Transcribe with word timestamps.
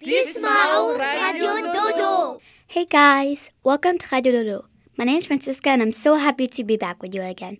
Dismao 0.00 0.96
Radio 0.98 1.60
Dodo. 1.60 2.40
Hey 2.66 2.86
guys, 2.86 3.52
welcome 3.62 3.98
to 3.98 4.06
Radio 4.10 4.32
Dodo. 4.32 4.64
My 4.96 5.04
name 5.04 5.18
is 5.18 5.26
Francisca 5.26 5.68
and 5.68 5.82
I'm 5.82 5.92
so 5.92 6.14
happy 6.14 6.46
to 6.46 6.64
be 6.64 6.78
back 6.78 7.02
with 7.02 7.14
you 7.14 7.20
again. 7.20 7.58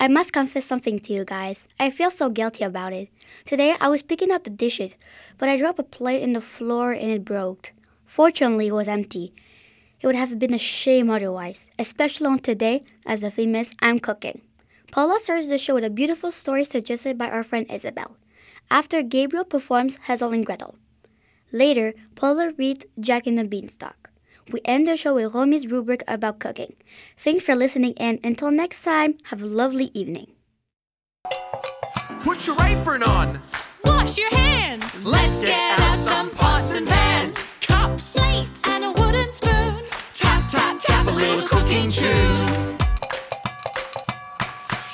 I 0.00 0.08
must 0.08 0.32
confess 0.32 0.64
something 0.64 0.98
to 0.98 1.12
you 1.12 1.24
guys. 1.24 1.68
I 1.78 1.90
feel 1.90 2.10
so 2.10 2.28
guilty 2.28 2.64
about 2.64 2.92
it. 2.92 3.08
Today 3.44 3.76
I 3.80 3.88
was 3.88 4.02
picking 4.02 4.32
up 4.32 4.42
the 4.42 4.50
dishes, 4.50 4.96
but 5.38 5.48
I 5.48 5.56
dropped 5.56 5.78
a 5.78 5.84
plate 5.84 6.24
in 6.24 6.32
the 6.32 6.40
floor 6.40 6.90
and 6.90 7.08
it 7.12 7.24
broke. 7.24 7.72
Fortunately, 8.04 8.66
it 8.66 8.74
was 8.74 8.88
empty. 8.88 9.32
It 10.00 10.08
would 10.08 10.16
have 10.16 10.40
been 10.40 10.54
a 10.54 10.58
shame 10.58 11.08
otherwise, 11.08 11.68
especially 11.78 12.26
on 12.26 12.40
today 12.40 12.82
as 13.06 13.20
the 13.20 13.30
famous 13.30 13.70
I'm 13.78 14.00
cooking. 14.00 14.40
Paula 14.90 15.20
starts 15.20 15.48
the 15.48 15.56
show 15.56 15.76
with 15.76 15.84
a 15.84 15.90
beautiful 15.90 16.32
story 16.32 16.64
suggested 16.64 17.16
by 17.16 17.30
our 17.30 17.44
friend 17.44 17.64
Isabel. 17.70 18.16
After 18.72 19.04
Gabriel 19.04 19.44
performs 19.44 19.98
Hansel 20.02 20.32
and 20.32 20.44
Gretel. 20.44 20.74
Later, 21.52 21.94
Paula 22.14 22.52
reads 22.58 22.84
Jack 22.98 23.26
and 23.26 23.38
the 23.38 23.44
Beanstalk. 23.44 24.10
We 24.52 24.60
end 24.64 24.86
the 24.86 24.96
show 24.96 25.14
with 25.14 25.34
Romi's 25.34 25.66
rubric 25.66 26.02
about 26.06 26.38
cooking. 26.38 26.74
Thanks 27.16 27.44
for 27.44 27.54
listening, 27.54 27.94
and 27.98 28.20
until 28.22 28.50
next 28.50 28.82
time, 28.82 29.18
have 29.24 29.42
a 29.42 29.46
lovely 29.46 29.90
evening. 29.94 30.28
Put 32.22 32.46
your 32.46 32.56
apron 32.62 33.02
on. 33.02 33.40
Wash 33.84 34.18
your 34.18 34.30
hands. 34.34 35.04
Let's 35.04 35.42
get 35.42 35.80
out 35.80 35.98
some 35.98 36.30
pots 36.30 36.74
and 36.74 36.86
pans, 36.86 37.56
cups, 37.60 38.16
Plates 38.16 38.66
and 38.68 38.84
a 38.84 38.92
wooden 38.92 39.30
spoon. 39.32 39.82
tap, 40.14 40.48
tap, 40.48 40.78
tap 40.80 41.06
a 41.06 41.10
little 41.10 41.46
cooking 41.46 41.90
tune. 41.90 42.76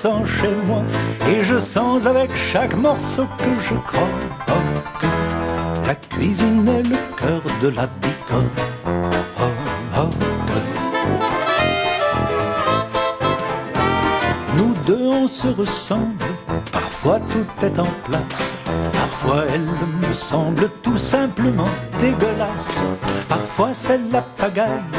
sens 0.02 0.28
chez 0.40 0.54
moi. 0.66 0.82
Et 1.28 1.44
je 1.44 1.58
sens 1.58 2.06
avec 2.06 2.30
chaque 2.36 2.74
morceau 2.74 3.26
que 3.42 3.52
je 3.68 3.74
croque. 3.90 4.28
La 5.86 5.94
cuisine 5.94 6.68
est 6.68 6.88
le 6.94 7.00
cœur 7.16 7.42
de 7.62 7.68
la 7.68 7.86
bicoque. 8.00 8.62
Nous 14.56 14.74
deux 14.86 15.06
on 15.22 15.26
se 15.26 15.48
ressemble, 15.48 16.26
parfois 16.72 17.18
tout 17.32 17.66
est 17.66 17.78
en 17.78 17.92
place, 18.06 18.54
parfois 18.92 19.44
elle 19.54 19.68
me 20.02 20.12
semble 20.12 20.68
tout 20.82 20.98
simplement 20.98 21.72
dégueulasse. 22.00 22.82
Parfois 23.28 23.70
c'est 23.72 24.00
la 24.12 24.22
pagaille, 24.22 24.92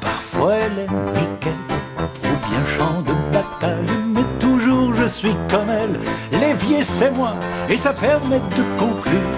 parfois 0.00 0.54
elle 0.54 0.78
est 0.84 0.92
nickel, 1.16 1.60
ou 2.24 2.32
bien 2.46 2.62
champ 2.76 3.00
de 3.02 3.14
bataille, 3.32 4.05
je 5.06 5.12
suis 5.12 5.36
comme 5.48 5.70
elle. 5.70 6.00
L'évier 6.32 6.82
c'est 6.82 7.10
moi, 7.10 7.34
et 7.68 7.76
ça 7.76 7.92
permet 7.92 8.40
de 8.40 8.62
conclure 8.76 9.32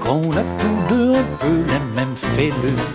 qu'on 0.00 0.30
a 0.30 0.44
tous 0.60 0.80
deux 0.88 1.14
un 1.16 1.24
peu 1.38 1.56
les 1.72 1.82
mêmes 1.96 2.14
fêlures. 2.14 2.90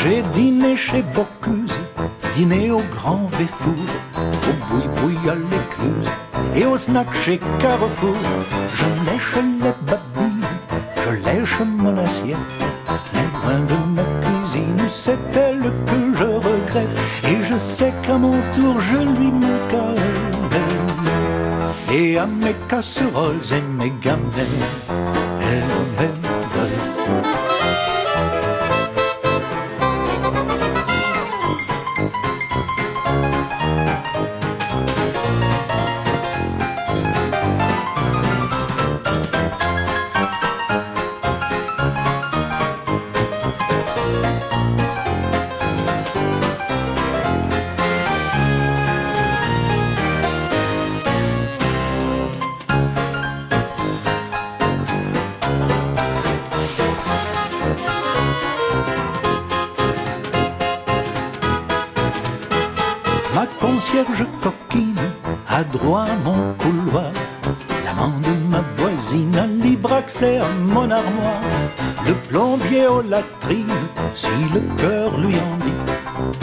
J'ai 0.00 0.22
dîné 0.34 0.76
chez 0.76 1.02
Bocuse, 1.14 1.80
dîné 2.34 2.70
au 2.70 2.82
Grand 2.96 3.26
Véfour, 3.38 3.84
au 4.16 4.54
boui-boui 4.68 5.16
à 5.28 5.34
l'écluse 5.34 6.10
et 6.54 6.64
au 6.66 6.76
snack 6.76 7.12
chez 7.14 7.40
Carrefour. 7.58 8.16
Je 8.74 8.84
lèche 9.10 9.36
les 9.62 9.74
babines, 9.88 10.46
je 11.04 11.10
lèche 11.26 11.60
mon 11.60 11.96
assiette, 11.98 12.36
mais 13.14 13.31
loin 13.42 13.60
de 13.60 13.74
ma 13.94 14.04
cuisine, 14.22 14.88
c'est 14.88 15.36
elle 15.36 15.72
que 15.86 16.18
je 16.18 16.24
regrette. 16.24 16.96
Et 17.24 17.42
je 17.42 17.56
sais 17.56 17.92
qu'à 18.02 18.16
mon 18.16 18.38
tour 18.54 18.80
je 18.80 18.96
lui 18.96 19.30
manquerai. 19.30 20.00
Et 21.92 22.18
à 22.18 22.26
mes 22.26 22.56
casseroles 22.68 23.40
et 23.52 23.60
mes 23.78 23.92
gamelles. 24.00 24.91
Accès 70.02 70.38
à 70.38 70.48
mon 70.74 70.88
armoire. 70.90 71.46
Le 72.08 72.14
plombier 72.28 72.86
aux 72.86 73.02
latrines, 73.14 73.86
si 74.14 74.36
le 74.54 74.60
cœur 74.80 75.08
lui 75.24 75.36
en 75.48 75.54
dit. 75.64 75.82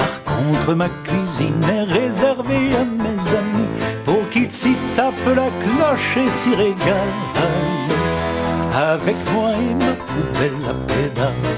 Par 0.01 0.15
contre, 0.31 0.73
ma 0.81 0.89
cuisine 1.05 1.63
est 1.77 1.87
réservée 1.99 2.69
à 2.81 2.85
mes 3.03 3.21
amis 3.41 3.71
pour 4.05 4.23
qu'ils 4.31 4.51
s'y 4.59 4.75
tapent 4.95 5.35
la 5.41 5.49
cloche 5.63 6.17
et 6.25 6.29
s'y 6.29 6.53
régalent. 6.55 7.25
Avec 8.93 9.17
moi 9.33 9.49
et 9.67 9.75
ma 9.83 9.93
poubelle 10.09 10.63
à 10.73 10.75
pédale. 10.89 11.49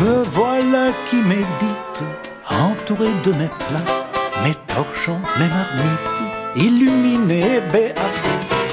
Me 0.00 0.22
voilà 0.38 0.84
qui 1.08 1.18
médite, 1.34 2.00
entouré 2.68 3.08
de 3.24 3.32
mes 3.40 3.50
plats, 3.64 3.99
mes 4.44 4.54
torchons, 4.66 5.20
mes 5.38 5.48
marmites, 5.48 6.10
illuminés 6.56 7.60
béats. 7.72 8.16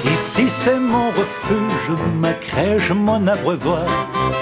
Ici 0.04 0.48
c'est 0.48 0.78
mon 0.78 1.08
refuge, 1.08 1.96
ma 2.20 2.32
crèche, 2.32 2.90
mon 2.90 3.26
abreuvoir, 3.26 3.84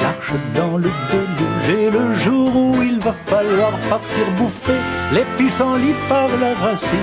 l'arche 0.02 0.32
dans 0.54 0.76
le 0.76 0.90
déluge 1.10 1.80
et 1.80 1.90
le 1.90 2.14
jour 2.14 2.54
où 2.54 2.82
il 2.82 2.98
va 3.00 3.12
falloir 3.12 3.72
partir 3.88 4.26
bouffer 4.36 4.80
les 5.12 5.24
pissenlits 5.36 6.00
par 6.08 6.28
la 6.40 6.54
racine. 6.54 6.98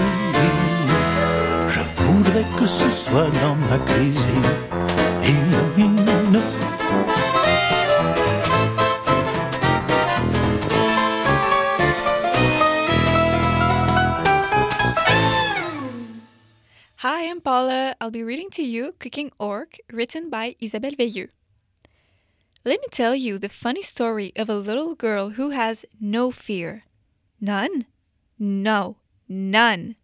Je 1.69 2.03
voudrais 2.03 2.45
que 2.57 2.67
ce 2.67 2.89
soit 2.91 3.31
dans 3.41 3.55
ma 3.69 3.79
cuisine. 3.93 4.51
Paula. 17.43 17.95
I'll 17.99 18.09
be 18.09 18.23
reading 18.23 18.49
to 18.51 18.63
you 18.63 18.95
Cooking 18.99 19.31
Orc, 19.37 19.77
written 19.91 20.29
by 20.29 20.55
Isabelle 20.61 20.93
Veilleux. 20.93 21.27
Let 22.63 22.79
me 22.79 22.87
tell 22.89 23.13
you 23.13 23.37
the 23.37 23.49
funny 23.49 23.81
story 23.81 24.31
of 24.37 24.49
a 24.49 24.55
little 24.55 24.95
girl 24.95 25.31
who 25.31 25.49
has 25.49 25.85
no 25.99 26.31
fear. 26.31 26.83
None? 27.41 27.85
No, 28.39 28.95
none. 29.27 29.97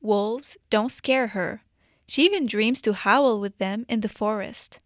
Wolves 0.00 0.56
don't 0.70 0.90
scare 0.90 1.28
her. 1.28 1.62
She 2.06 2.24
even 2.24 2.46
dreams 2.46 2.80
to 2.80 2.94
howl 2.94 3.38
with 3.38 3.58
them 3.58 3.84
in 3.86 4.00
the 4.00 4.08
forest. 4.08 4.78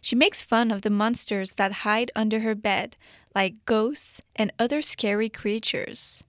She 0.00 0.14
makes 0.14 0.44
fun 0.44 0.70
of 0.70 0.82
the 0.82 0.90
monsters 0.90 1.52
that 1.54 1.82
hide 1.84 2.12
under 2.14 2.40
her 2.40 2.54
bed, 2.54 2.96
like 3.34 3.64
ghosts 3.64 4.20
and 4.36 4.52
other 4.60 4.80
scary 4.80 5.28
creatures. 5.28 6.22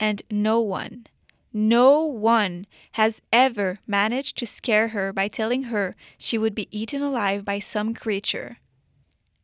And 0.00 0.22
no 0.30 0.60
one, 0.60 1.06
no 1.54 2.00
one 2.00 2.66
has 2.92 3.22
ever 3.32 3.78
managed 3.86 4.36
to 4.36 4.46
scare 4.46 4.88
her 4.88 5.12
by 5.12 5.28
telling 5.28 5.64
her 5.64 5.94
she 6.18 6.36
would 6.36 6.54
be 6.54 6.68
eaten 6.76 7.00
alive 7.00 7.44
by 7.44 7.60
some 7.60 7.94
creature. 7.94 8.58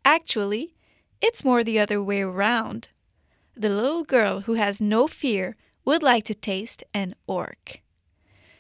Actually, 0.05 0.75
it's 1.21 1.45
more 1.45 1.63
the 1.63 1.79
other 1.79 2.03
way 2.03 2.21
around. 2.21 2.89
The 3.57 3.71
little 3.71 4.03
girl 4.03 4.41
who 4.41 4.55
has 4.55 4.81
no 4.81 5.07
fear 5.07 5.57
would 5.85 6.03
like 6.03 6.25
to 6.25 6.35
taste 6.35 6.83
an 6.93 7.15
orc. 7.29 7.81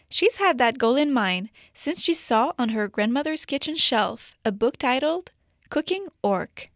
She's 0.08 0.36
had 0.36 0.58
that 0.58 0.78
goal 0.78 0.96
in 0.96 1.12
mind 1.12 1.50
since 1.74 2.02
she 2.02 2.14
saw 2.14 2.52
on 2.58 2.70
her 2.70 2.88
grandmother's 2.88 3.46
kitchen 3.46 3.76
shelf 3.76 4.34
a 4.44 4.52
book 4.52 4.76
titled 4.76 5.32
Cooking 5.70 6.06
Orc. 6.22 6.70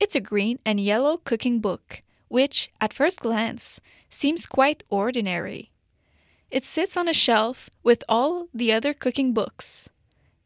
It's 0.00 0.14
a 0.14 0.20
green 0.20 0.58
and 0.64 0.78
yellow 0.78 1.16
cooking 1.16 1.60
book, 1.60 2.00
which, 2.28 2.70
at 2.80 2.92
first 2.92 3.20
glance, 3.20 3.80
seems 4.10 4.46
quite 4.46 4.84
ordinary. 4.88 5.70
It 6.50 6.64
sits 6.64 6.96
on 6.96 7.08
a 7.08 7.12
shelf 7.12 7.68
with 7.82 8.02
all 8.08 8.48
the 8.54 8.72
other 8.72 8.94
cooking 8.94 9.34
books. 9.34 9.88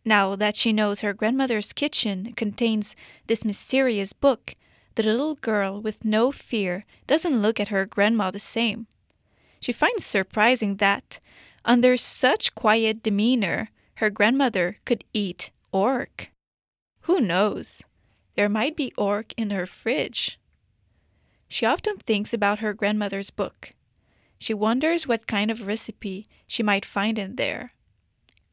Now 0.05 0.35
that 0.35 0.57
she 0.57 0.73
knows 0.73 1.01
her 1.01 1.12
grandmother's 1.12 1.73
kitchen 1.73 2.33
contains 2.37 2.97
this 3.29 3.45
mysterious 3.45 4.12
book, 4.12 4.55
the 4.97 5.05
little 5.05 5.35
girl 5.35 5.81
with 5.81 6.05
no 6.05 6.33
fear 6.33 6.83
doesn't 7.07 7.41
look 7.41 7.61
at 7.61 7.69
her 7.69 7.87
grandma 7.87 8.31
the 8.31 8.41
same. 8.41 8.89
She 9.61 9.73
finds 9.73 10.05
surprising 10.05 10.77
that, 10.77 11.21
under 11.65 11.97
such 11.97 12.55
quiet 12.57 13.03
demeanor, 13.03 13.71
her 13.97 14.11
grandmother 14.11 14.79
could 14.85 15.05
eat 15.12 15.51
orc. 15.71 16.31
Who 17.03 17.21
knows? 17.21 17.83
There 18.35 18.49
might 18.49 18.77
be 18.77 18.93
orc 18.99 19.33
in 19.37 19.51
her 19.51 19.67
fridge. 19.67 20.39
She 21.52 21.66
often 21.66 21.99
thinks 21.99 22.32
about 22.32 22.61
her 22.61 22.73
grandmother's 22.73 23.28
book. 23.28 23.73
She 24.38 24.54
wonders 24.54 25.06
what 25.06 25.26
kind 25.26 25.50
of 25.50 25.66
recipe 25.66 26.25
she 26.47 26.62
might 26.62 26.87
find 26.87 27.18
in 27.18 27.37
there. 27.37 27.73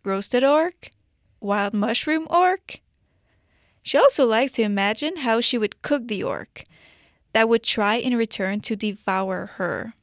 Roasted 0.04 0.44
orc? 0.44 0.90
Wild 1.40 1.74
mushroom 1.74 2.28
orc? 2.30 2.82
She 3.82 3.98
also 3.98 4.26
likes 4.26 4.52
to 4.54 4.64
imagine 4.64 5.20
how 5.20 5.40
she 5.40 5.58
would 5.58 5.82
cook 5.82 6.10
the 6.10 6.24
orc 6.24 6.66
that 7.32 7.48
would 7.48 7.64
try 7.64 7.96
in 7.96 8.18
return 8.18 8.60
to 8.60 8.76
devour 8.76 9.52
her. 9.56 9.94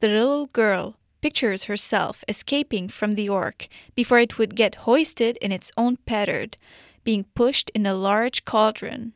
The 0.00 0.08
little 0.08 0.46
girl 0.46 0.96
pictures 1.20 1.64
herself 1.64 2.24
escaping 2.26 2.88
from 2.88 3.16
the 3.16 3.28
orc 3.28 3.68
before 3.94 4.20
it 4.20 4.38
would 4.38 4.56
get 4.56 4.86
hoisted 4.86 5.36
in 5.42 5.52
its 5.52 5.70
own 5.76 5.98
petard, 6.06 6.56
being 7.04 7.24
pushed 7.34 7.70
in 7.74 7.84
a 7.84 7.92
large 7.92 8.46
cauldron. 8.46 9.12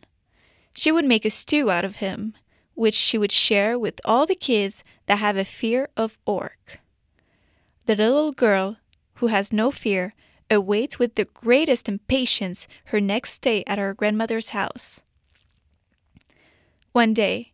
She 0.75 0.93
would 0.93 1.07
make 1.07 1.25
a 1.25 1.31
stew 1.31 1.71
out 1.71 1.87
of 1.87 1.97
him, 1.97 2.35
which 2.75 2.95
she 2.95 3.19
would 3.19 3.33
share 3.33 3.79
with 3.79 4.01
all 4.05 4.27
the 4.27 4.35
kids 4.35 4.83
that 5.07 5.19
have 5.19 5.37
a 5.37 5.45
fear 5.45 5.89
of 5.97 6.19
orc. 6.25 6.81
The 7.87 7.97
little 7.97 8.33
girl, 8.33 8.77
who 9.15 9.27
has 9.29 9.53
no 9.53 9.71
fear, 9.71 10.13
awaits 10.51 10.99
with 10.99 11.15
the 11.15 11.27
greatest 11.27 11.89
impatience 11.89 12.67
her 12.87 13.01
next 13.01 13.33
stay 13.33 13.63
at 13.67 13.79
her 13.79 13.95
grandmother's 13.95 14.51
house. 14.51 15.01
One 16.93 17.15
day, 17.15 17.53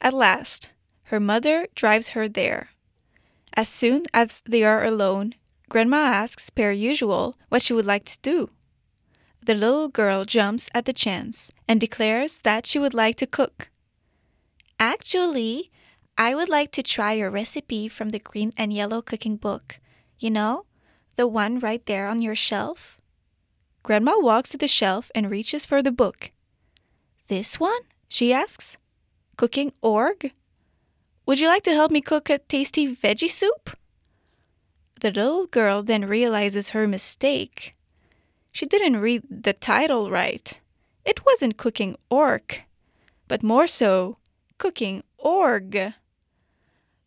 at 0.00 0.14
last, 0.14 0.72
her 1.04 1.18
mother 1.20 1.66
drives 1.74 2.10
her 2.10 2.28
there. 2.28 2.68
As 3.54 3.68
soon 3.68 4.04
as 4.14 4.42
they 4.46 4.62
are 4.64 4.84
alone, 4.84 5.34
Grandma 5.68 5.96
asks, 5.96 6.50
per 6.50 6.70
usual, 6.70 7.36
what 7.48 7.62
she 7.62 7.72
would 7.72 7.86
like 7.86 8.04
to 8.04 8.18
do. 8.22 8.50
the 9.44 9.54
little 9.54 9.88
girl 9.88 10.24
jumps 10.24 10.70
at 10.72 10.84
the 10.84 10.92
chance 10.92 11.50
and 11.66 11.80
declares 11.80 12.38
that 12.38 12.66
she 12.66 12.78
would 12.78 12.94
like 12.94 13.16
to 13.16 13.26
cook. 13.26 13.68
Actually, 14.82 15.70
I 16.18 16.34
would 16.34 16.48
like 16.48 16.72
to 16.72 16.82
try 16.82 17.12
your 17.12 17.30
recipe 17.30 17.86
from 17.86 18.08
the 18.08 18.18
green 18.18 18.52
and 18.56 18.72
yellow 18.72 19.00
cooking 19.00 19.36
book. 19.36 19.78
You 20.18 20.30
know, 20.30 20.66
the 21.14 21.28
one 21.28 21.60
right 21.60 21.86
there 21.86 22.08
on 22.08 22.20
your 22.20 22.34
shelf? 22.34 23.00
Grandma 23.84 24.18
walks 24.18 24.50
to 24.50 24.58
the 24.58 24.66
shelf 24.66 25.08
and 25.14 25.30
reaches 25.30 25.64
for 25.64 25.82
the 25.82 25.92
book. 25.92 26.32
This 27.28 27.60
one? 27.60 27.82
she 28.08 28.32
asks. 28.32 28.76
Cooking 29.36 29.72
org? 29.82 30.32
Would 31.26 31.38
you 31.38 31.46
like 31.46 31.62
to 31.62 31.74
help 31.74 31.92
me 31.92 32.00
cook 32.00 32.28
a 32.28 32.38
tasty 32.38 32.92
veggie 32.92 33.30
soup? 33.30 33.78
The 35.00 35.12
little 35.12 35.46
girl 35.46 35.84
then 35.84 36.06
realizes 36.06 36.70
her 36.70 36.88
mistake. 36.88 37.76
She 38.50 38.66
didn't 38.66 38.98
read 38.98 39.22
the 39.30 39.52
title 39.52 40.10
right. 40.10 40.58
It 41.04 41.24
wasn't 41.24 41.56
cooking 41.56 41.94
orc, 42.10 42.62
but 43.28 43.44
more 43.44 43.68
so, 43.68 44.16
cooking 44.62 45.02
org. 45.18 45.92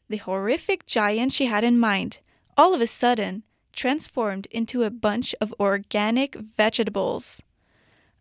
The 0.09 0.17
horrific 0.17 0.85
giant 0.85 1.31
she 1.31 1.45
had 1.45 1.63
in 1.63 1.79
mind, 1.79 2.19
all 2.57 2.73
of 2.73 2.81
a 2.81 2.85
sudden, 3.01 3.43
transformed 3.71 4.45
into 4.51 4.83
a 4.83 4.89
bunch 4.89 5.33
of 5.39 5.55
organic 5.57 6.35
vegetables. 6.35 7.41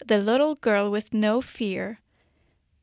The 0.07 0.19
little 0.19 0.55
girl 0.55 0.89
with 0.89 1.13
no 1.13 1.43
fear, 1.43 1.99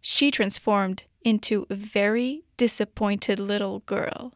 she 0.01 0.29
transformed 0.29 1.03
into 1.23 1.67
a 1.69 1.75
very 1.75 2.43
disappointed 2.57 3.39
little 3.39 3.79
girl. 3.85 4.33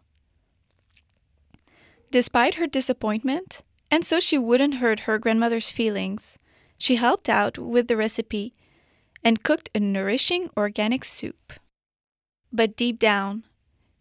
Despite 2.11 2.55
her 2.55 2.65
disappointment, 2.65 3.61
and 3.91 4.05
so 4.05 4.21
she 4.21 4.37
wouldn't 4.37 4.75
hurt 4.75 5.01
her 5.01 5.19
grandmother's 5.19 5.69
feelings, 5.69 6.37
she 6.77 6.95
helped 6.95 7.27
out 7.27 7.57
with 7.57 7.89
the 7.89 7.97
recipe 7.97 8.53
and 9.21 9.43
cooked 9.43 9.69
a 9.75 9.81
nourishing 9.81 10.49
organic 10.55 11.03
soup. 11.03 11.51
But 12.55 12.77
deep 12.77 12.99
down, 12.99 13.43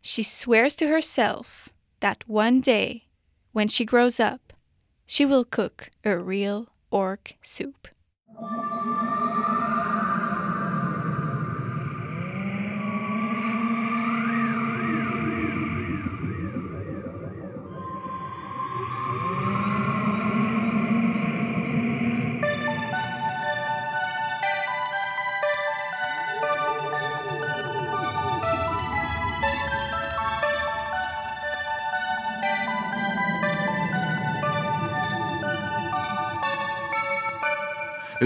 she 0.01 0.23
swears 0.23 0.77
to 0.77 0.87
herself 0.87 1.71
that 1.99 2.23
one 2.29 2.61
day, 2.61 3.09
when 3.51 3.67
she 3.67 3.85
grows 3.85 4.21
up, 4.21 4.53
she 5.07 5.25
will 5.25 5.45
cook 5.45 5.91
a 6.05 6.17
real 6.17 6.69
orc 6.93 7.35
soup. 7.43 7.89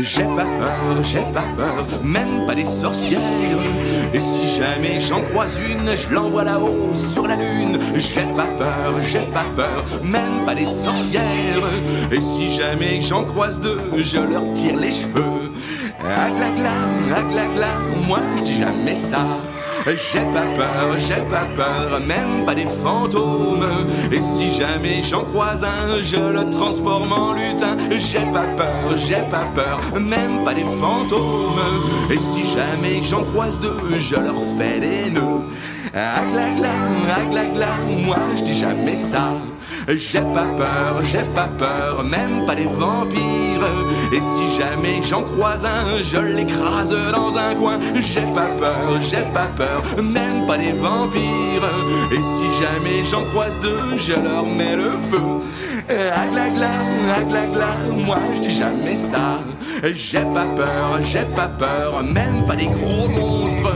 J'ai 0.00 0.22
pas 0.22 0.44
peur, 0.44 1.02
j'ai 1.02 1.24
pas 1.34 1.44
peur, 1.56 1.84
même 2.04 2.46
pas 2.46 2.54
des 2.54 2.64
sorcières. 2.64 3.20
Et 4.14 4.20
si 4.20 4.56
jamais 4.56 5.00
j'en 5.00 5.20
croise 5.22 5.58
une, 5.58 5.96
je 5.96 6.14
l'envoie 6.14 6.44
là-haut 6.44 6.94
sur 6.94 7.26
la 7.26 7.36
lune. 7.36 7.78
J'ai 7.96 8.22
pas 8.36 8.46
peur, 8.58 8.94
j'ai 9.02 9.26
pas 9.32 9.46
peur, 9.56 9.84
même 10.02 10.44
pas 10.46 10.54
des 10.54 10.66
sorcières. 10.66 11.68
Et 12.12 12.20
si 12.20 12.54
jamais 12.54 13.00
j'en 13.00 13.24
croise 13.24 13.58
deux, 13.60 13.78
je 13.96 14.18
leur 14.18 14.52
tire 14.54 14.76
les 14.76 14.92
cheveux. 14.92 15.52
Aglagla, 16.00 16.74
aglagla, 17.16 17.66
moi 18.06 18.20
je 18.38 18.44
dis 18.44 18.58
jamais 18.60 18.94
ça. 18.94 19.26
J'ai 19.97 20.21
pas 20.21 20.47
peur, 20.54 20.99
j'ai 20.99 21.23
pas 21.30 21.47
peur, 21.57 22.00
même 22.00 22.45
pas 22.45 22.54
des 22.54 22.66
fantômes. 22.66 23.66
Et 24.12 24.21
si 24.21 24.52
jamais 24.52 25.02
j'en 25.02 25.25
croise 25.25 25.64
un, 25.64 26.02
je 26.02 26.16
le 26.16 26.50
transforme 26.50 27.11
en 27.11 27.33
lutin. 27.33 27.76
J'ai 27.97 28.26
pas 28.33 28.45
peur, 28.57 28.97
j'ai 28.97 29.23
pas 29.30 29.47
peur, 29.54 29.80
même 29.99 30.45
pas 30.45 30.52
des 30.52 30.66
fantômes. 30.80 31.61
Et 32.11 32.18
si 32.18 32.45
jamais 32.45 33.02
j'en 33.02 33.25
croise 33.25 33.59
deux, 33.61 33.99
je 33.99 34.16
leur 34.16 34.37
fais 34.59 34.78
des 34.80 35.11
nœuds. 35.11 35.42
Aglagla, 35.98 36.74
aglagla, 37.22 37.66
moi 38.06 38.18
je 38.36 38.44
dis 38.44 38.58
jamais 38.58 38.96
ça. 38.96 39.32
J'ai 39.88 40.20
pas 40.20 40.46
peur, 40.56 41.02
j'ai 41.02 41.24
pas 41.34 41.48
peur, 41.58 42.04
même 42.04 42.46
pas 42.46 42.54
des 42.54 42.66
vampires. 42.66 43.66
Et 44.12 44.20
si 44.20 44.60
jamais 44.60 45.02
j'en 45.02 45.22
croise 45.22 45.64
un, 45.64 46.02
je 46.02 46.18
l'écrase 46.18 46.94
dans 47.10 47.36
un 47.36 47.54
coin. 47.56 47.78
J'ai 48.00 48.26
pas 48.32 48.50
peur, 48.60 49.00
j'ai 49.00 49.24
pas 49.34 49.48
peur, 49.56 49.82
même 50.02 50.46
pas 50.46 50.58
des 50.58 50.72
vampires. 50.72 51.68
Et 52.12 52.22
si 52.22 52.62
jamais 52.62 53.02
j'en 53.10 53.24
croise 53.24 53.58
deux, 53.60 53.96
je 53.98 54.12
leur 54.12 54.44
mets 54.44 54.76
le 54.76 54.92
feu. 55.10 55.22
Aglagla, 55.88 56.70
aglagla, 57.16 57.70
moi 58.06 58.18
je 58.36 58.48
dis 58.48 58.54
jamais 58.54 58.94
ça. 58.96 59.40
J'ai 59.82 60.26
pas 60.34 60.46
peur, 60.54 61.00
j'ai 61.02 61.24
pas 61.34 61.48
peur, 61.48 62.02
même 62.04 62.44
pas 62.46 62.56
des 62.56 62.66
gros 62.66 63.08
monstres. 63.08 63.74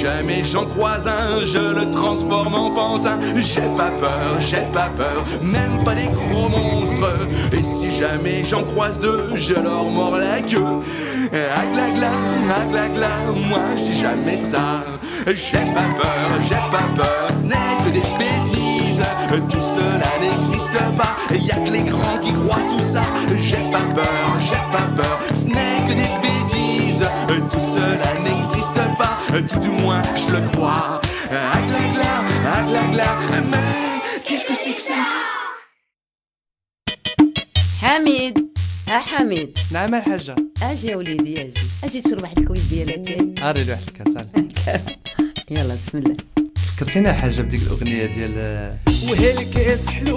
Jamais 0.00 0.44
j'en 0.44 0.64
croise 0.64 1.06
un, 1.06 1.44
je 1.44 1.58
le 1.58 1.90
transforme 1.90 2.54
en 2.54 2.70
pantin. 2.70 3.18
J'ai 3.36 3.68
pas 3.76 3.90
peur, 3.90 4.38
j'ai 4.38 4.64
pas 4.72 4.88
peur, 4.96 5.24
même 5.42 5.82
pas 5.84 5.94
des 5.94 6.08
gros 6.08 6.48
monstres. 6.48 7.12
Et 7.52 7.62
si 7.62 7.90
jamais 7.90 8.44
j'en 8.44 8.62
croise 8.62 8.98
deux, 9.00 9.30
je 9.34 9.54
leur 9.54 9.84
mords 9.84 10.18
la 10.18 10.40
queue. 10.40 10.64
Aglagla, 11.32 12.12
aglagla, 12.62 13.08
moi 13.48 13.58
dis 13.76 13.98
jamais 13.98 14.36
ça. 14.36 14.84
J'ai 15.26 15.66
pas 15.74 15.88
peur, 15.96 16.28
j'ai 16.48 16.54
pas 16.54 16.88
peur, 16.96 17.28
ce 17.36 17.46
n'est 17.46 17.76
que 17.84 17.90
des 17.90 18.08
bêtises. 18.18 19.02
Tout 19.28 19.60
cela 19.60 20.10
n'existe 20.20 20.80
pas, 20.96 21.16
y 21.34 21.50
a 21.50 21.56
que 21.56 21.72
les 21.72 21.82
grands 21.82 22.18
qui 22.22 22.32
croient 22.32 22.66
tout 22.70 22.84
ça. 22.92 23.02
J'ai 23.36 23.64
pas 23.72 23.86
peur, 23.94 24.38
j'ai 24.40 24.76
pas 24.76 24.86
peur, 24.96 25.18
ce 25.34 25.44
n'est 25.44 25.67
tout 29.50 29.60
du 29.66 29.68
moins 29.82 30.02
je 30.22 30.28
le 30.34 30.40
crois. 30.52 31.00
Aglagla, 31.56 32.12
aglagla, 32.58 33.08
mais 33.50 33.70
qu'est-ce 34.24 34.44
que 34.48 34.54
c'est 34.62 34.74
que 34.78 34.82
ça? 34.90 35.00
حميد 37.82 38.48
ها 38.88 38.98
حميد 38.98 39.58
نعم 39.70 39.94
الحاجة 39.94 40.34
أجي 40.62 40.86
يا 40.88 40.96
وليدي 40.96 41.42
أجي 41.42 41.60
أجي 41.84 42.00
تشرب 42.00 42.22
واحد 42.22 42.38
الكويس 42.38 42.62
ديال 42.62 42.90
اتاي 42.92 43.34
اري 43.50 43.64
لي 43.64 43.72
واحد 43.72 43.82
الكاس. 43.88 44.14
يلا 45.50 45.74
بسم 45.74 45.98
الله. 45.98 46.16
فكرتيني 46.76 47.10
الحاجة 47.10 47.42
بديك 47.42 47.62
الأغنية 47.62 48.06
ديال 48.06 48.32
وهالكاس 49.10 49.88
حلو 49.88 50.16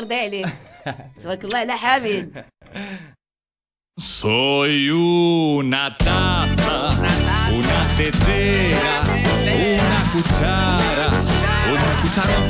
يرضي 0.00 0.14
عليك 0.14 0.46
تبارك 1.20 1.44
الله 1.44 1.58
على 1.58 1.72
حميد 1.72 2.44
Soy 3.98 4.90
una 4.90 5.84
taza, 5.96 6.76
una 7.58 7.80
tetera, 7.96 8.94
una 9.80 10.00
cuchara, 10.12 11.08
un 11.72 11.80
cucharón. 12.02 12.49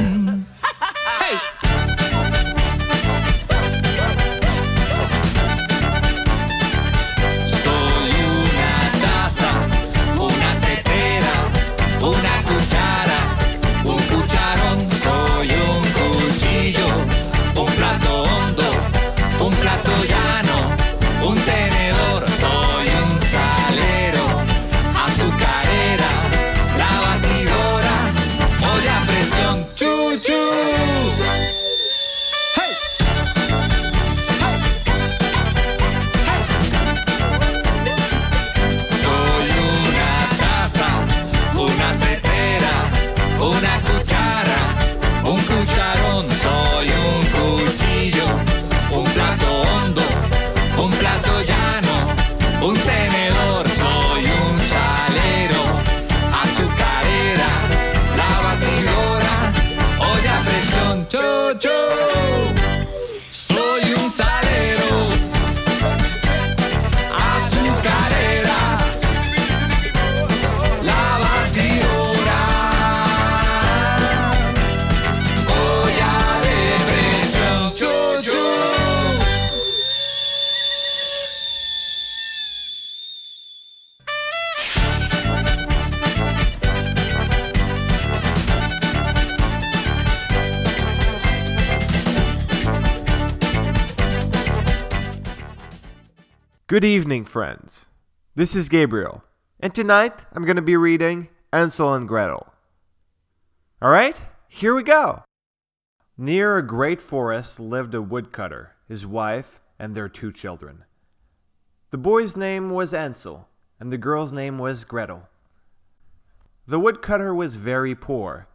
Good 96.71 96.85
evening, 96.85 97.25
friends. 97.25 97.87
This 98.33 98.55
is 98.55 98.69
Gabriel, 98.69 99.25
and 99.59 99.75
tonight 99.75 100.13
I'm 100.31 100.45
going 100.45 100.55
to 100.55 100.61
be 100.61 100.77
reading 100.77 101.27
Ansel 101.51 101.93
and 101.93 102.07
Gretel. 102.07 102.47
All 103.81 103.89
right, 103.89 104.15
here 104.47 104.73
we 104.73 104.81
go. 104.81 105.25
Near 106.17 106.57
a 106.57 106.65
great 106.65 107.01
forest 107.01 107.59
lived 107.59 107.93
a 107.93 108.01
woodcutter, 108.01 108.71
his 108.87 109.05
wife, 109.05 109.59
and 109.77 109.93
their 109.93 110.07
two 110.07 110.31
children. 110.31 110.85
The 111.89 111.97
boy's 111.97 112.37
name 112.37 112.69
was 112.69 112.93
Ansel, 112.93 113.49
and 113.77 113.91
the 113.91 113.97
girl's 113.97 114.31
name 114.31 114.57
was 114.57 114.85
Gretel. 114.85 115.27
The 116.67 116.79
woodcutter 116.79 117.35
was 117.35 117.57
very 117.57 117.95
poor. 117.95 118.47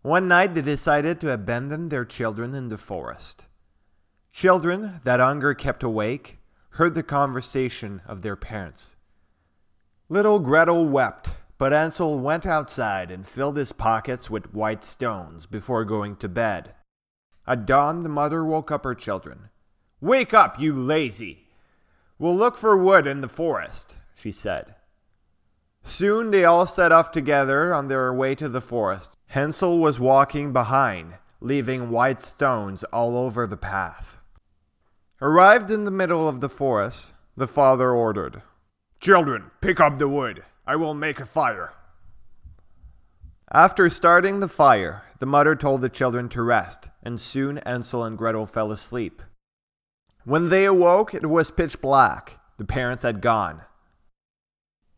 One 0.00 0.28
night 0.28 0.54
they 0.54 0.62
decided 0.62 1.20
to 1.20 1.34
abandon 1.34 1.90
their 1.90 2.06
children 2.06 2.54
in 2.54 2.70
the 2.70 2.78
forest. 2.78 3.44
Children 4.32 5.02
that 5.04 5.20
hunger 5.20 5.52
kept 5.52 5.82
awake 5.82 6.37
heard 6.70 6.94
the 6.94 7.02
conversation 7.02 8.02
of 8.06 8.22
their 8.22 8.36
parents. 8.36 8.96
Little 10.08 10.38
Gretel 10.38 10.86
wept, 10.86 11.30
but 11.58 11.72
Ansel 11.72 12.18
went 12.18 12.46
outside 12.46 13.10
and 13.10 13.26
filled 13.26 13.56
his 13.56 13.72
pockets 13.72 14.30
with 14.30 14.54
white 14.54 14.84
stones 14.84 15.46
before 15.46 15.84
going 15.84 16.16
to 16.16 16.28
bed. 16.28 16.74
At 17.46 17.66
dawn, 17.66 18.02
the 18.02 18.08
mother 18.08 18.44
woke 18.44 18.70
up 18.70 18.84
her 18.84 18.94
children. 18.94 19.50
Wake 20.00 20.32
up, 20.32 20.60
you 20.60 20.74
lazy! 20.74 21.48
We'll 22.18 22.36
look 22.36 22.56
for 22.56 22.76
wood 22.76 23.06
in 23.06 23.20
the 23.20 23.28
forest, 23.28 23.96
she 24.14 24.32
said. 24.32 24.74
Soon 25.82 26.30
they 26.30 26.44
all 26.44 26.66
set 26.66 26.92
off 26.92 27.10
together 27.10 27.72
on 27.72 27.88
their 27.88 28.12
way 28.12 28.34
to 28.34 28.48
the 28.48 28.60
forest. 28.60 29.16
Hansel 29.28 29.78
was 29.78 29.98
walking 29.98 30.52
behind, 30.52 31.14
leaving 31.40 31.90
white 31.90 32.20
stones 32.20 32.84
all 32.84 33.16
over 33.16 33.46
the 33.46 33.56
path. 33.56 34.17
Arrived 35.20 35.70
in 35.70 35.84
the 35.84 35.90
middle 35.90 36.28
of 36.28 36.40
the 36.40 36.48
forest, 36.48 37.12
the 37.36 37.48
father 37.48 37.90
ordered, 37.90 38.40
Children, 39.00 39.50
pick 39.60 39.80
up 39.80 39.98
the 39.98 40.06
wood. 40.06 40.44
I 40.64 40.76
will 40.76 40.94
make 40.94 41.18
a 41.18 41.26
fire. 41.26 41.72
After 43.50 43.88
starting 43.88 44.38
the 44.38 44.48
fire, 44.48 45.02
the 45.18 45.26
mother 45.26 45.56
told 45.56 45.80
the 45.80 45.88
children 45.88 46.28
to 46.28 46.42
rest, 46.42 46.88
and 47.02 47.20
soon 47.20 47.58
Ansel 47.58 48.04
and 48.04 48.16
Gretel 48.16 48.46
fell 48.46 48.70
asleep. 48.70 49.22
When 50.24 50.50
they 50.50 50.64
awoke, 50.66 51.14
it 51.14 51.26
was 51.26 51.50
pitch 51.50 51.80
black. 51.80 52.38
The 52.58 52.64
parents 52.64 53.02
had 53.02 53.20
gone. 53.20 53.62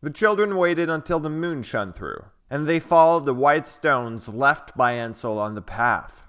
The 0.01 0.11
children 0.11 0.55
waited 0.55 0.89
until 0.89 1.19
the 1.19 1.29
moon 1.29 1.63
shone 1.63 1.93
through, 1.93 2.25
and 2.49 2.67
they 2.67 2.79
followed 2.79 3.25
the 3.25 3.33
white 3.33 3.65
stones 3.65 4.29
left 4.29 4.77
by 4.77 4.91
Ansel 4.91 5.39
on 5.39 5.55
the 5.55 5.61
path. 5.61 6.25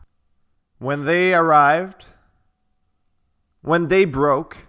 When 0.78 1.04
they 1.04 1.34
arrived, 1.34 2.06
when 3.62 3.88
they 3.88 4.04
broke, 4.04 4.68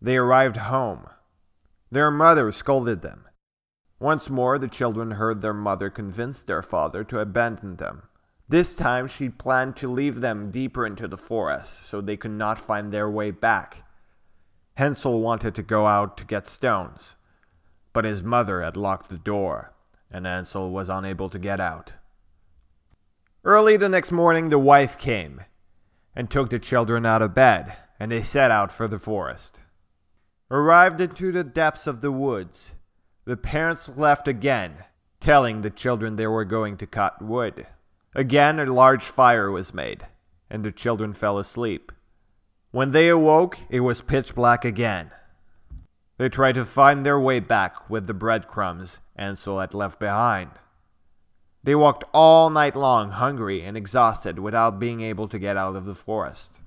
they 0.00 0.16
arrived 0.16 0.56
home. 0.56 1.08
Their 1.90 2.10
mother 2.10 2.50
scolded 2.52 3.02
them. 3.02 3.26
Once 3.98 4.28
more, 4.28 4.58
the 4.58 4.68
children 4.68 5.12
heard 5.12 5.40
their 5.40 5.54
mother 5.54 5.90
convince 5.90 6.42
their 6.42 6.62
father 6.62 7.02
to 7.04 7.18
abandon 7.18 7.76
them. 7.76 8.02
This 8.48 8.74
time, 8.74 9.08
she 9.08 9.28
planned 9.28 9.74
to 9.76 9.88
leave 9.88 10.20
them 10.20 10.50
deeper 10.50 10.86
into 10.86 11.08
the 11.08 11.16
forest 11.16 11.82
so 11.86 12.00
they 12.00 12.16
could 12.16 12.30
not 12.30 12.58
find 12.58 12.92
their 12.92 13.10
way 13.10 13.30
back. 13.32 13.82
Hansel 14.74 15.20
wanted 15.20 15.54
to 15.54 15.62
go 15.62 15.86
out 15.86 16.16
to 16.18 16.24
get 16.24 16.46
stones, 16.46 17.16
but 17.92 18.04
his 18.04 18.22
mother 18.22 18.62
had 18.62 18.76
locked 18.76 19.08
the 19.08 19.18
door, 19.18 19.72
and 20.10 20.26
Hansel 20.26 20.70
was 20.70 20.88
unable 20.88 21.30
to 21.30 21.38
get 21.38 21.58
out. 21.58 21.94
Early 23.42 23.76
the 23.76 23.88
next 23.88 24.12
morning, 24.12 24.50
the 24.50 24.58
wife 24.58 24.98
came. 24.98 25.40
And 26.16 26.30
took 26.30 26.50
the 26.50 26.58
children 26.58 27.06
out 27.06 27.22
of 27.22 27.34
bed, 27.34 27.76
and 28.00 28.10
they 28.10 28.22
set 28.22 28.50
out 28.50 28.72
for 28.72 28.88
the 28.88 28.98
forest. 28.98 29.60
Arrived 30.50 31.00
into 31.00 31.30
the 31.30 31.44
depths 31.44 31.86
of 31.86 32.00
the 32.00 32.10
woods, 32.10 32.74
the 33.26 33.36
parents 33.36 33.90
left 33.96 34.26
again, 34.26 34.74
telling 35.20 35.60
the 35.60 35.70
children 35.70 36.16
they 36.16 36.26
were 36.26 36.44
going 36.44 36.76
to 36.78 36.86
cut 36.86 37.20
wood. 37.20 37.66
Again, 38.14 38.58
a 38.58 38.64
large 38.64 39.04
fire 39.04 39.50
was 39.50 39.74
made, 39.74 40.06
and 40.48 40.64
the 40.64 40.72
children 40.72 41.12
fell 41.12 41.38
asleep. 41.38 41.92
When 42.70 42.92
they 42.92 43.08
awoke, 43.08 43.58
it 43.68 43.80
was 43.80 44.00
pitch 44.00 44.34
black 44.34 44.64
again. 44.64 45.10
They 46.18 46.28
tried 46.30 46.54
to 46.54 46.64
find 46.64 47.04
their 47.04 47.20
way 47.20 47.40
back 47.40 47.90
with 47.90 48.06
the 48.06 48.14
breadcrumbs 48.14 49.00
Ansel 49.16 49.60
had 49.60 49.74
left 49.74 49.98
behind. 49.98 50.50
They 51.66 51.74
walked 51.74 52.04
all 52.14 52.48
night 52.48 52.76
long, 52.76 53.10
hungry 53.10 53.64
and 53.64 53.76
exhausted, 53.76 54.38
without 54.38 54.78
being 54.78 55.00
able 55.00 55.26
to 55.26 55.36
get 55.36 55.56
out 55.56 55.74
of 55.74 55.84
the 55.84 55.96
forest. 55.96 56.60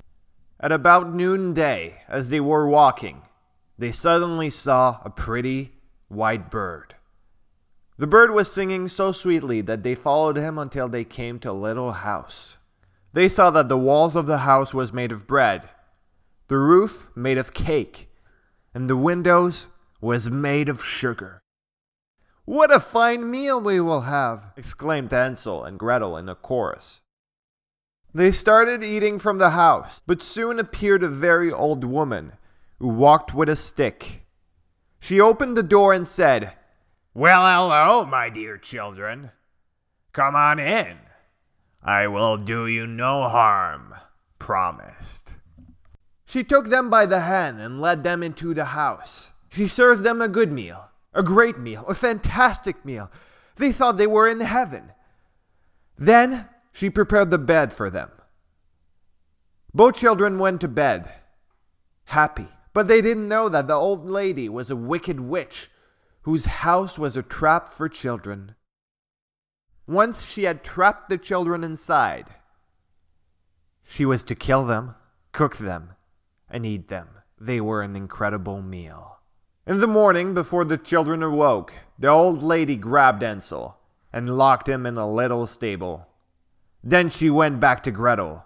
At 0.59 0.73
about 0.73 1.13
noonday, 1.13 2.01
as 2.09 2.27
they 2.27 2.41
were 2.41 2.67
walking, 2.67 3.21
they 3.77 3.93
suddenly 3.93 4.49
saw 4.49 4.99
a 5.05 5.09
pretty 5.09 5.71
white 6.09 6.51
bird. 6.51 6.95
The 7.97 8.07
bird 8.07 8.31
was 8.31 8.51
singing 8.51 8.89
so 8.89 9.13
sweetly 9.13 9.61
that 9.61 9.83
they 9.83 9.95
followed 9.95 10.35
him 10.35 10.57
until 10.57 10.89
they 10.89 11.05
came 11.05 11.39
to 11.39 11.51
a 11.51 11.53
little 11.53 11.93
house. 11.93 12.57
They 13.13 13.29
saw 13.29 13.51
that 13.51 13.69
the 13.69 13.77
walls 13.77 14.17
of 14.17 14.25
the 14.25 14.39
house 14.39 14.73
was 14.73 14.91
made 14.91 15.13
of 15.13 15.25
bread, 15.25 15.69
the 16.49 16.57
roof 16.57 17.09
made 17.15 17.37
of 17.37 17.53
cake, 17.53 18.09
and 18.73 18.89
the 18.89 18.97
windows 18.97 19.69
was 20.01 20.29
made 20.29 20.67
of 20.67 20.83
sugar. 20.83 21.41
What 22.49 22.73
a 22.73 22.79
fine 22.79 23.29
meal 23.29 23.61
we 23.61 23.79
will 23.79 24.01
have! 24.01 24.53
exclaimed 24.57 25.11
Hansel 25.11 25.63
and 25.63 25.77
Gretel 25.77 26.17
in 26.17 26.27
a 26.27 26.33
chorus. 26.33 27.01
They 28.11 28.31
started 28.31 28.83
eating 28.83 29.19
from 29.19 29.37
the 29.37 29.51
house, 29.51 30.01
but 30.07 30.23
soon 30.23 30.57
appeared 30.57 31.03
a 31.03 31.09
very 31.09 31.51
old 31.51 31.83
woman 31.83 32.33
who 32.79 32.87
walked 32.87 33.35
with 33.35 33.49
a 33.49 33.55
stick. 33.55 34.25
She 34.99 35.21
opened 35.21 35.57
the 35.57 35.61
door 35.61 35.93
and 35.93 36.07
said, 36.07 36.53
Well, 37.13 37.45
hello, 37.45 38.03
my 38.07 38.29
dear 38.31 38.57
children. 38.57 39.29
Come 40.11 40.35
on 40.35 40.57
in. 40.57 40.97
I 41.83 42.07
will 42.07 42.37
do 42.37 42.65
you 42.65 42.87
no 42.87 43.29
harm, 43.29 43.93
promised. 44.39 45.35
She 46.25 46.43
took 46.43 46.69
them 46.69 46.89
by 46.89 47.05
the 47.05 47.19
hand 47.19 47.61
and 47.61 47.79
led 47.79 48.03
them 48.03 48.23
into 48.23 48.55
the 48.55 48.65
house. 48.65 49.29
She 49.49 49.67
served 49.67 50.01
them 50.01 50.19
a 50.19 50.27
good 50.27 50.51
meal, 50.51 50.88
a 51.13 51.23
great 51.23 51.57
meal, 51.57 51.85
a 51.87 51.95
fantastic 51.95 52.83
meal. 52.85 53.11
They 53.55 53.71
thought 53.71 53.97
they 53.97 54.07
were 54.07 54.27
in 54.27 54.39
heaven. 54.39 54.91
Then 55.97 56.47
she 56.71 56.89
prepared 56.89 57.31
the 57.31 57.37
bed 57.37 57.73
for 57.73 57.89
them. 57.89 58.11
Both 59.73 59.95
children 59.95 60.39
went 60.39 60.61
to 60.61 60.67
bed, 60.67 61.11
happy, 62.05 62.47
but 62.73 62.87
they 62.87 63.01
didn't 63.01 63.27
know 63.27 63.49
that 63.49 63.67
the 63.67 63.75
old 63.75 64.09
lady 64.09 64.49
was 64.49 64.71
a 64.71 64.75
wicked 64.75 65.19
witch 65.19 65.69
whose 66.21 66.45
house 66.45 66.97
was 66.97 67.15
a 67.15 67.23
trap 67.23 67.71
for 67.71 67.89
children. 67.89 68.55
Once 69.87 70.25
she 70.25 70.43
had 70.43 70.63
trapped 70.63 71.09
the 71.09 71.17
children 71.17 71.63
inside, 71.63 72.27
she 73.83 74.05
was 74.05 74.23
to 74.23 74.35
kill 74.35 74.65
them, 74.65 74.95
cook 75.31 75.57
them, 75.57 75.93
and 76.49 76.65
eat 76.65 76.87
them. 76.87 77.07
They 77.39 77.61
were 77.61 77.81
an 77.81 77.95
incredible 77.95 78.61
meal. 78.61 79.18
In 79.67 79.79
the 79.79 79.87
morning, 79.87 80.33
before 80.33 80.65
the 80.65 80.77
children 80.77 81.21
awoke, 81.21 81.73
the 81.97 82.07
old 82.07 82.41
lady 82.41 82.75
grabbed 82.75 83.21
Ansel 83.21 83.77
and 84.11 84.37
locked 84.37 84.67
him 84.67 84.85
in 84.85 84.97
a 84.97 85.09
little 85.09 85.45
stable. 85.45 86.07
Then 86.83 87.09
she 87.09 87.29
went 87.29 87.59
back 87.59 87.83
to 87.83 87.91
Gretel 87.91 88.45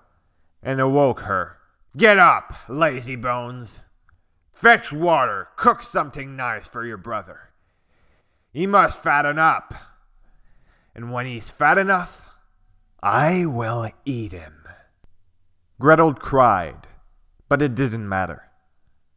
and 0.62 0.80
awoke 0.80 1.21
her. 1.21 1.58
Get 1.95 2.17
up, 2.17 2.54
lazy 2.67 3.15
bones! 3.15 3.82
Fetch 4.52 4.91
water, 4.91 5.49
cook 5.56 5.84
something 5.84 6.36
nice 6.36 6.67
for 6.67 6.86
your 6.86 6.97
brother. 6.97 7.49
He 8.52 8.67
must 8.67 9.02
fatten 9.02 9.38
up. 9.38 9.73
And 10.95 11.12
when 11.12 11.26
he's 11.26 11.52
fat 11.52 11.78
enough, 11.78 12.36
I 13.02 13.45
will 13.45 13.89
eat 14.06 14.32
him. 14.32 14.67
Gretel 15.80 16.13
cried, 16.13 16.88
but 17.49 17.62
it 17.62 17.76
didn't 17.76 18.08
matter. 18.08 18.43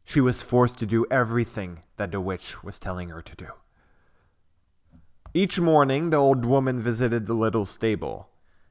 She 0.07 0.23
was 0.23 0.43
forced 0.43 0.79
to 0.79 0.87
do 0.87 1.05
everything 1.11 1.81
that 1.99 2.13
the 2.13 2.21
witch 2.23 2.63
was 2.65 2.79
telling 2.79 3.11
her 3.11 3.21
to 3.21 3.37
do. 3.37 3.49
Each 5.35 5.61
morning, 5.61 6.09
the 6.09 6.17
old 6.17 6.47
woman 6.47 6.81
visited 6.81 7.27
the 7.27 7.35
little 7.35 7.67
stable 7.67 8.31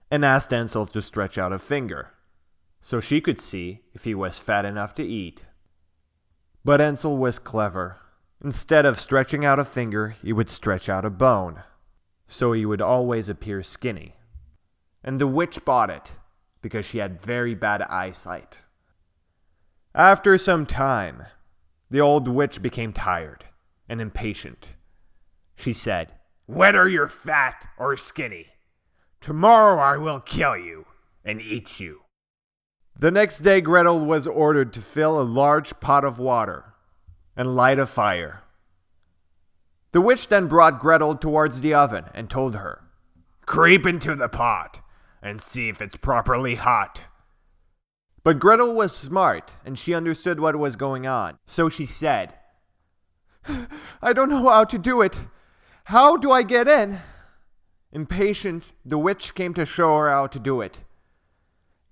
and 0.10 0.26
asked 0.26 0.52
Ansel 0.52 0.88
to 0.88 1.02
stretch 1.04 1.38
out 1.38 1.54
a 1.54 1.60
finger 1.60 2.15
so 2.86 3.00
she 3.00 3.19
could 3.19 3.41
see 3.41 3.82
if 3.95 4.04
he 4.04 4.13
was 4.13 4.38
fat 4.38 4.63
enough 4.63 4.93
to 4.93 5.04
eat. 5.04 5.43
But 6.63 6.80
Ansel 6.80 7.17
was 7.17 7.39
clever. 7.39 7.98
Instead 8.43 8.86
of 8.86 9.00
stretching 9.00 9.43
out 9.43 9.58
a 9.58 9.65
finger, 9.65 10.10
he 10.10 10.32
would 10.32 10.50
stretch 10.52 10.88
out 10.88 11.04
a 11.04 11.10
bone, 11.10 11.63
so 12.28 12.54
he 12.54 12.63
would 12.63 12.82
always 12.82 13.28
appear 13.28 13.63
skinny. 13.63 14.17
And 15.04 15.19
the 15.19 15.26
witch 15.26 15.65
bought 15.65 15.89
it 15.89 16.12
because 16.62 16.86
she 16.86 17.00
had 17.00 17.19
very 17.19 17.56
bad 17.56 17.82
eyesight. 17.82 18.60
After 19.95 20.38
some 20.38 20.65
time, 20.65 21.23
the 21.89 22.01
old 22.01 22.27
witch 22.27 22.62
became 22.62 22.91
tired 22.91 23.45
and 23.88 24.01
impatient. 24.01 24.67
She 25.55 25.71
said, 25.71 26.12
Whether 26.47 26.89
you're 26.89 27.08
fat 27.08 27.65
or 27.77 27.95
skinny, 27.95 28.47
tomorrow 29.21 29.81
I 29.81 29.95
will 29.95 30.19
kill 30.19 30.58
you 30.58 30.86
and 31.23 31.41
eat 31.41 31.79
you. 31.79 32.01
The 32.97 33.10
next 33.10 33.39
day, 33.39 33.62
Gretel 33.62 34.05
was 34.05 34.27
ordered 34.27 34.73
to 34.73 34.81
fill 34.81 35.21
a 35.21 35.23
large 35.23 35.79
pot 35.79 36.03
of 36.03 36.19
water 36.19 36.73
and 37.38 37.55
light 37.55 37.79
a 37.79 37.86
fire. 37.86 38.43
The 39.93 40.01
witch 40.01 40.27
then 40.27 40.47
brought 40.47 40.81
Gretel 40.81 41.15
towards 41.15 41.62
the 41.62 41.73
oven 41.73 42.03
and 42.13 42.29
told 42.29 42.55
her, 42.55 42.81
Creep 43.45 43.88
into 43.88 44.13
the 44.13 44.27
pot 44.27 44.81
and 45.21 45.39
see 45.39 45.69
if 45.69 45.81
it's 45.81 45.95
properly 45.95 46.55
hot. 46.55 47.01
But 48.26 48.40
Gretel 48.40 48.74
was 48.74 48.92
smart 48.92 49.56
and 49.66 49.78
she 49.78 49.94
understood 49.94 50.40
what 50.40 50.56
was 50.56 50.76
going 50.76 51.06
on, 51.06 51.38
so 51.46 51.70
she 51.70 51.86
said, 51.86 52.34
I 54.02 54.14
don't 54.14 54.30
know 54.30 54.50
how 54.50 54.64
to 54.64 54.80
do 54.80 55.04
it. 55.04 55.28
How 55.84 56.18
do 56.18 56.32
I 56.32 56.42
get 56.42 56.68
in? 56.68 56.98
Impatient, 57.92 58.74
the 58.84 58.98
witch 58.98 59.36
came 59.36 59.54
to 59.54 59.64
show 59.64 59.96
her 60.00 60.10
how 60.10 60.26
to 60.26 60.40
do 60.40 60.62
it. 60.62 60.80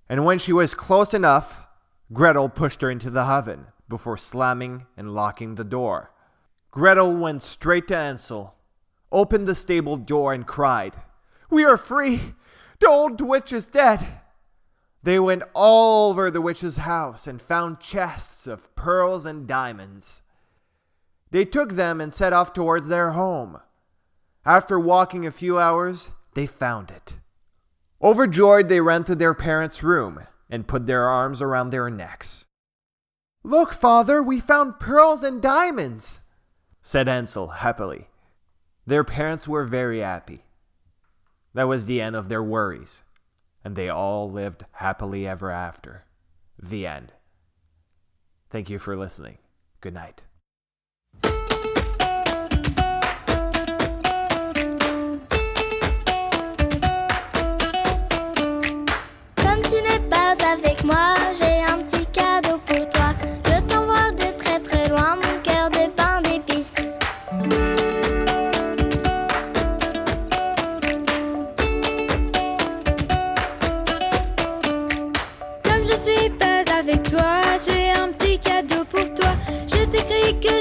And 0.09 0.25
when 0.25 0.39
she 0.39 0.51
was 0.51 0.73
close 0.73 1.13
enough, 1.13 1.67
Gretel 2.11 2.49
pushed 2.49 2.81
her 2.81 2.89
into 2.89 3.11
the 3.11 3.21
oven 3.21 3.67
before 3.87 4.17
slamming 4.17 4.87
and 4.97 5.11
locking 5.11 5.53
the 5.53 5.63
door. 5.63 6.09
Gretel 6.71 7.15
went 7.15 7.43
straight 7.43 7.87
to 7.89 7.95
Ansel, 7.95 8.55
opened 9.11 9.47
the 9.47 9.53
stable 9.53 9.97
door, 9.97 10.33
and 10.33 10.47
cried, 10.47 10.95
We 11.51 11.63
are 11.63 11.77
free! 11.77 12.33
The 12.79 12.89
old 12.89 13.21
witch 13.21 13.53
is 13.53 13.67
dead! 13.67 14.03
They 15.03 15.19
went 15.19 15.43
all 15.53 16.11
over 16.11 16.31
the 16.31 16.41
witch's 16.41 16.77
house 16.77 17.27
and 17.27 17.41
found 17.41 17.81
chests 17.81 18.47
of 18.47 18.73
pearls 18.75 19.25
and 19.25 19.45
diamonds. 19.45 20.21
They 21.31 21.43
took 21.43 21.73
them 21.73 21.99
and 21.99 22.13
set 22.13 22.31
off 22.31 22.53
towards 22.53 22.87
their 22.87 23.11
home. 23.11 23.59
After 24.45 24.79
walking 24.79 25.25
a 25.25 25.31
few 25.31 25.59
hours, 25.59 26.11
they 26.35 26.45
found 26.45 26.89
it. 26.89 27.17
Overjoyed, 28.01 28.69
they 28.69 28.79
ran 28.79 29.03
to 29.05 29.15
their 29.15 29.33
parents' 29.33 29.83
room 29.83 30.21
and 30.49 30.67
put 30.67 30.85
their 30.85 31.05
arms 31.05 31.41
around 31.41 31.69
their 31.69 31.89
necks. 31.89 32.45
Look, 33.43 33.73
father, 33.73 34.23
we 34.23 34.39
found 34.39 34.79
pearls 34.79 35.23
and 35.23 35.41
diamonds, 35.41 36.21
said 36.81 37.09
Ansel 37.09 37.47
happily. 37.47 38.07
Their 38.85 39.03
parents 39.03 39.47
were 39.47 39.65
very 39.65 39.99
happy. 39.99 40.43
That 41.53 41.67
was 41.67 41.85
the 41.85 42.01
end 42.01 42.15
of 42.15 42.29
their 42.29 42.43
worries, 42.43 43.03
and 43.63 43.75
they 43.75 43.89
all 43.89 44.29
lived 44.29 44.65
happily 44.71 45.27
ever 45.27 45.51
after. 45.51 46.05
The 46.61 46.85
end. 46.85 47.13
Thank 48.49 48.69
you 48.69 48.79
for 48.79 48.95
listening. 48.95 49.37
Good 49.81 49.93
night. 49.93 50.23
Comme 59.35 59.61
tu 59.63 59.81
pas 60.09 60.35
avec 60.41 60.83
moi, 60.83 61.15
j'ai 61.37 61.62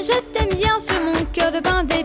je 0.02 0.20
t'aime 0.32 0.58
bien 0.58 0.78
sur 0.80 1.00
mon 1.00 1.24
cœur 1.32 1.52
de 1.52 1.60
d'épices. 1.84 2.01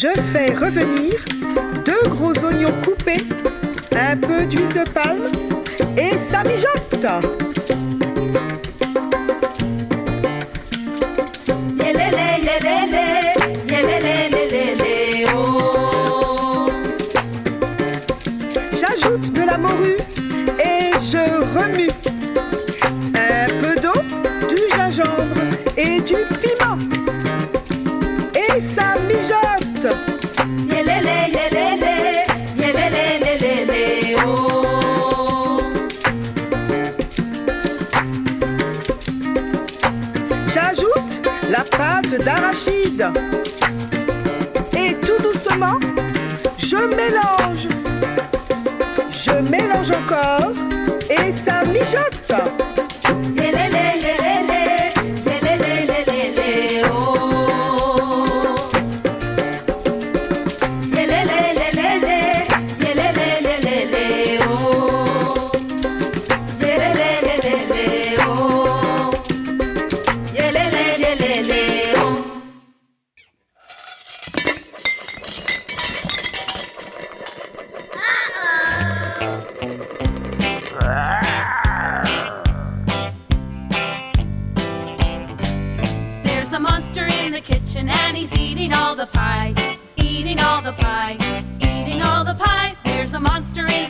je 0.00 0.18
fais 0.32 0.54
revenir 0.54 1.12
deux 1.84 2.08
gros 2.08 2.32
oignons 2.46 2.72
coupés, 2.82 3.22
un 3.94 4.16
peu 4.16 4.46
d'huile 4.46 4.68
de 4.68 4.88
palme 4.88 5.30
et 5.98 6.16
ça 6.16 6.42
mijote. 6.42 7.49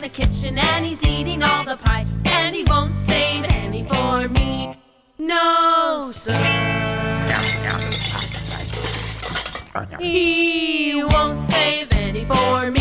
the 0.01 0.09
kitchen 0.09 0.57
and 0.57 0.83
he's 0.83 1.03
eating 1.05 1.43
all 1.43 1.63
the 1.63 1.77
pie. 1.77 2.07
And 2.25 2.55
he 2.55 2.63
won't 2.63 2.97
save 2.97 3.45
any 3.49 3.83
for 3.83 4.27
me. 4.27 4.75
No, 5.19 6.11
sir. 6.11 6.41
He 9.99 11.03
won't 11.03 11.41
save 11.41 11.87
any 11.91 12.25
for 12.25 12.71
me. 12.71 12.80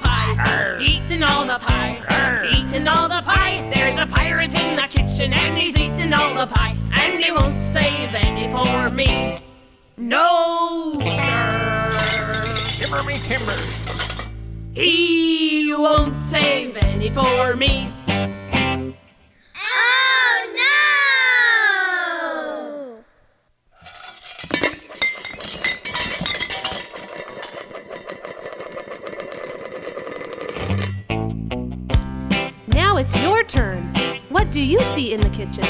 pie. 0.00 0.34
Arr. 0.38 0.80
Eating 0.80 1.22
all 1.22 1.44
the 1.44 1.58
pie. 1.58 2.02
Arr. 2.10 2.44
Eating 2.46 2.88
all 2.88 3.08
the 3.08 3.22
pie. 3.22 3.70
There's 3.74 3.98
a 3.98 4.06
pirate 4.06 4.54
in 4.54 4.76
the 4.76 4.88
kitchen 4.88 5.32
and 5.32 5.58
he's 5.58 5.76
eating 5.76 6.12
all 6.12 6.34
the 6.34 6.46
pie. 6.46 6.76
And 6.92 7.22
he 7.22 7.30
won't 7.30 7.60
save 7.60 8.14
any 8.14 8.48
for 8.48 8.90
me. 8.90 9.42
No, 9.96 10.98
sir. 11.04 12.44
Timber 12.78 13.02
me 13.02 13.18
timber. 13.18 13.56
He 14.72 15.74
won't 15.74 16.18
save 16.24 16.76
any 16.76 17.10
for 17.10 17.54
me. 17.54 17.92
Do 34.50 34.60
you 34.60 34.80
see 34.80 35.12
in 35.12 35.20
the 35.20 35.30
kitchen? 35.30 35.62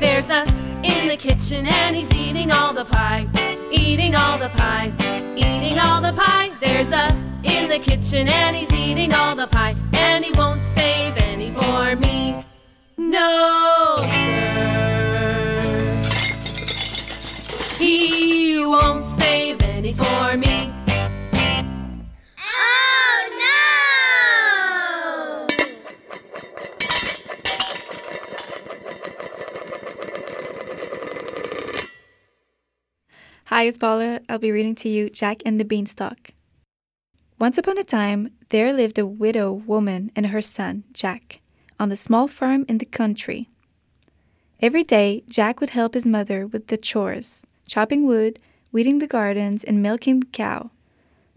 There's 0.00 0.30
a 0.30 0.46
in 0.82 1.06
the 1.06 1.16
kitchen 1.18 1.66
and 1.66 1.94
he's 1.94 2.10
eating 2.14 2.50
all 2.50 2.72
the 2.72 2.86
pie. 2.86 3.28
Eating 3.70 4.14
all 4.14 4.38
the 4.38 4.48
pie. 4.48 4.90
Eating 5.36 5.78
all 5.78 6.00
the 6.00 6.14
pie. 6.14 6.50
There's 6.62 6.92
a 6.92 7.08
in 7.44 7.68
the 7.68 7.78
kitchen 7.78 8.26
and 8.26 8.56
he's 8.56 8.72
eating 8.72 9.12
all 9.12 9.36
the 9.36 9.48
pie. 9.48 9.76
And 9.92 10.24
he 10.24 10.32
won't 10.32 10.64
save 10.64 11.14
any 11.18 11.50
for 11.50 11.94
me. 11.96 12.42
No, 12.96 14.08
sir. 14.10 14.80
He 17.78 18.64
won't 18.64 19.04
save 19.04 19.60
any 19.60 19.92
for 19.92 20.38
me. 20.38 20.72
Hi, 33.50 33.64
it's 33.64 33.78
Paula. 33.78 34.20
I'll 34.28 34.38
be 34.38 34.52
reading 34.52 34.76
to 34.76 34.88
you 34.88 35.10
Jack 35.10 35.42
and 35.44 35.58
the 35.58 35.64
Beanstalk. 35.64 36.34
Once 37.40 37.58
upon 37.58 37.78
a 37.78 37.82
time, 37.82 38.30
there 38.50 38.72
lived 38.72 38.96
a 38.96 39.04
widow 39.04 39.50
woman 39.52 40.12
and 40.14 40.28
her 40.28 40.40
son, 40.40 40.84
Jack, 40.92 41.40
on 41.76 41.88
the 41.88 41.96
small 41.96 42.28
farm 42.28 42.64
in 42.68 42.78
the 42.78 42.84
country. 42.84 43.48
Every 44.60 44.84
day, 44.84 45.24
Jack 45.28 45.60
would 45.60 45.70
help 45.70 45.94
his 45.94 46.06
mother 46.06 46.46
with 46.46 46.68
the 46.68 46.76
chores, 46.76 47.44
chopping 47.66 48.06
wood, 48.06 48.38
weeding 48.70 49.00
the 49.00 49.08
gardens, 49.08 49.64
and 49.64 49.82
milking 49.82 50.20
the 50.20 50.26
cow. 50.26 50.70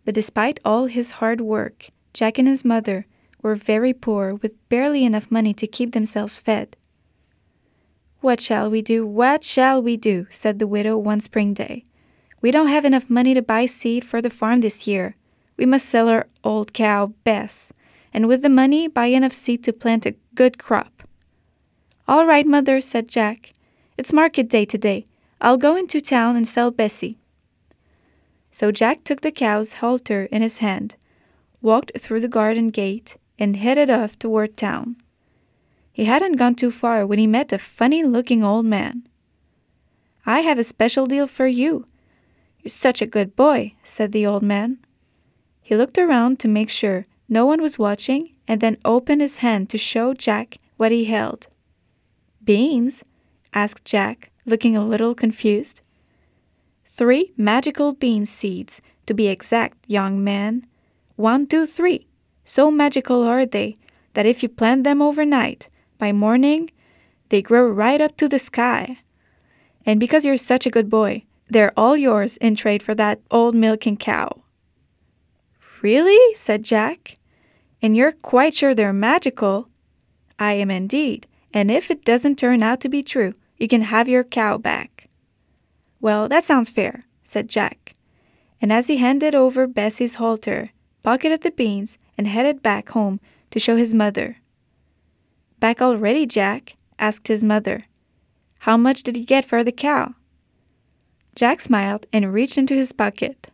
But 0.06 0.14
despite 0.14 0.60
all 0.64 0.86
his 0.86 1.18
hard 1.18 1.42
work, 1.42 1.90
Jack 2.14 2.38
and 2.38 2.48
his 2.48 2.64
mother 2.64 3.08
were 3.42 3.56
very 3.56 3.92
poor 3.92 4.36
with 4.36 4.70
barely 4.70 5.04
enough 5.04 5.32
money 5.32 5.56
to 5.56 5.66
keep 5.66 5.94
themselves 5.94 6.38
fed. 6.38 6.78
What 8.22 8.40
shall 8.40 8.70
we 8.70 8.84
do? 8.84 9.04
What 9.04 9.44
shall 9.44 9.82
we 9.82 9.98
do? 9.98 10.28
said 10.30 10.60
the 10.60 10.68
widow 10.68 10.96
one 10.96 11.20
spring 11.20 11.56
day. 11.56 11.84
We 12.44 12.52
don't 12.52 12.68
have 12.68 12.84
enough 12.84 13.10
money 13.10 13.34
to 13.36 13.42
buy 13.42 13.68
seed 13.68 14.04
for 14.04 14.22
the 14.22 14.30
farm 14.30 14.60
this 14.60 14.86
year. 14.86 15.16
We 15.56 15.66
must 15.66 15.88
sell 15.88 16.10
our 16.10 16.28
old 16.44 16.74
cow, 16.74 17.14
Bess, 17.24 17.72
and 18.14 18.28
with 18.28 18.42
the 18.42 18.50
money 18.50 18.90
buy 18.90 19.06
enough 19.06 19.32
seed 19.32 19.64
to 19.64 19.72
plant 19.72 20.06
a 20.06 20.16
good 20.36 20.58
crop. 20.58 21.04
All 22.06 22.26
right, 22.26 22.46
mother, 22.46 22.82
said 22.82 23.08
Jack. 23.08 23.54
It's 23.98 24.12
market 24.12 24.50
day 24.50 24.66
today. 24.66 25.06
I'll 25.40 25.56
go 25.56 25.78
into 25.78 26.02
town 26.02 26.36
and 26.36 26.46
sell 26.46 26.70
Bessie. 26.70 27.16
So 28.52 28.74
Jack 28.74 29.06
took 29.06 29.22
the 29.22 29.32
cow's 29.32 29.76
halter 29.76 30.26
in 30.26 30.42
his 30.42 30.58
hand, 30.58 30.98
walked 31.62 31.98
through 31.98 32.20
the 32.20 32.28
garden 32.28 32.72
gate, 32.72 33.16
and 33.40 33.56
headed 33.56 33.90
off 33.90 34.20
toward 34.20 34.58
town. 34.58 34.98
He 35.94 36.06
hadn't 36.06 36.36
gone 36.36 36.56
too 36.56 36.72
far 36.72 37.08
when 37.08 37.20
he 37.20 37.26
met 37.26 37.54
a 37.54 37.58
funny 37.58 38.04
looking 38.04 38.44
old 38.44 38.66
man. 38.66 39.08
I 40.26 40.42
have 40.42 40.60
a 40.60 40.64
special 40.66 41.06
deal 41.06 41.26
for 41.26 41.48
you. 41.48 41.86
You're 42.64 42.70
such 42.70 43.02
a 43.02 43.06
good 43.06 43.36
boy, 43.36 43.72
said 43.84 44.14
the 44.14 44.26
old 44.26 44.42
man. 44.42 44.80
He 45.62 45.76
looked 45.76 45.98
around 45.98 46.40
to 46.40 46.48
make 46.48 46.70
sure 46.70 47.04
no 47.28 47.46
one 47.46 47.62
was 47.62 47.78
watching 47.78 48.36
and 48.48 48.62
then 48.62 48.78
opened 48.86 49.20
his 49.20 49.38
hand 49.38 49.70
to 49.70 49.78
show 49.78 50.14
Jack 50.14 50.58
what 50.78 50.94
he 50.94 51.06
held. 51.06 51.48
Beans? 52.42 53.04
asked 53.54 53.84
Jack, 53.84 54.32
looking 54.46 54.78
a 54.78 54.86
little 54.86 55.14
confused. 55.14 55.82
Three 56.86 57.34
magical 57.36 57.92
bean 57.92 58.26
seeds, 58.26 58.80
to 59.08 59.14
be 59.14 59.28
exact, 59.28 59.78
young 59.88 60.24
man. 60.24 60.66
One, 61.18 61.48
two, 61.48 61.66
three. 61.66 62.08
So 62.46 62.72
magical 62.72 63.24
are 63.24 63.46
they 63.46 63.76
that 64.14 64.26
if 64.26 64.42
you 64.42 64.48
plant 64.48 64.86
them 64.86 65.02
overnight, 65.02 65.68
by 65.98 66.14
morning 66.14 66.72
they 67.28 67.42
grow 67.42 67.68
right 67.68 68.00
up 68.00 68.16
to 68.18 68.30
the 68.30 68.40
sky. 68.40 68.98
And 69.86 70.00
because 70.00 70.24
you're 70.24 70.38
such 70.38 70.66
a 70.66 70.72
good 70.72 70.90
boy, 70.90 71.24
they're 71.50 71.74
all 71.78 71.96
yours 71.96 72.38
in 72.38 72.56
trade 72.56 72.82
for 72.82 72.96
that 72.96 73.22
old 73.30 73.56
milking 73.56 73.98
cow. 73.98 74.44
Really? 75.82 76.36
said 76.36 76.64
Jack. 76.64 77.18
And 77.82 77.96
you're 77.96 78.14
quite 78.14 78.54
sure 78.54 78.74
they're 78.74 78.94
magical? 78.94 79.68
I 80.40 80.54
am 80.54 80.72
indeed, 80.72 81.28
and 81.54 81.70
if 81.70 81.92
it 81.92 82.06
doesn't 82.06 82.38
turn 82.38 82.64
out 82.64 82.80
to 82.82 82.90
be 82.90 83.04
true, 83.04 83.34
you 83.58 83.68
can 83.68 83.82
have 83.82 84.10
your 84.10 84.24
cow 84.24 84.58
back. 84.58 85.10
Well, 86.00 86.28
that 86.30 86.44
sounds 86.44 86.70
fair, 86.70 87.02
said 87.24 87.50
Jack. 87.50 87.94
And 88.62 88.72
as 88.72 88.88
he 88.88 88.98
handed 88.98 89.36
over 89.36 89.68
Bessie's 89.68 90.16
halter, 90.16 90.70
pocketed 91.04 91.42
the 91.42 91.52
beans, 91.52 91.98
and 92.18 92.28
headed 92.28 92.64
back 92.64 92.90
home 92.90 93.20
to 93.52 93.60
show 93.60 93.76
his 93.76 93.94
mother. 93.94 94.38
Back 95.60 95.82
already, 95.82 96.26
Jack? 96.26 96.76
asked 96.98 97.28
his 97.28 97.44
mother. 97.44 97.82
How 98.60 98.78
much 98.78 99.04
did 99.04 99.18
you 99.18 99.26
get 99.26 99.46
for 99.46 99.64
the 99.64 99.72
cow? 99.72 100.16
Jack 101.36 101.62
smiled 101.62 102.06
and 102.14 102.34
reached 102.34 102.58
into 102.58 102.76
his 102.76 102.92
pocket. 102.92 103.50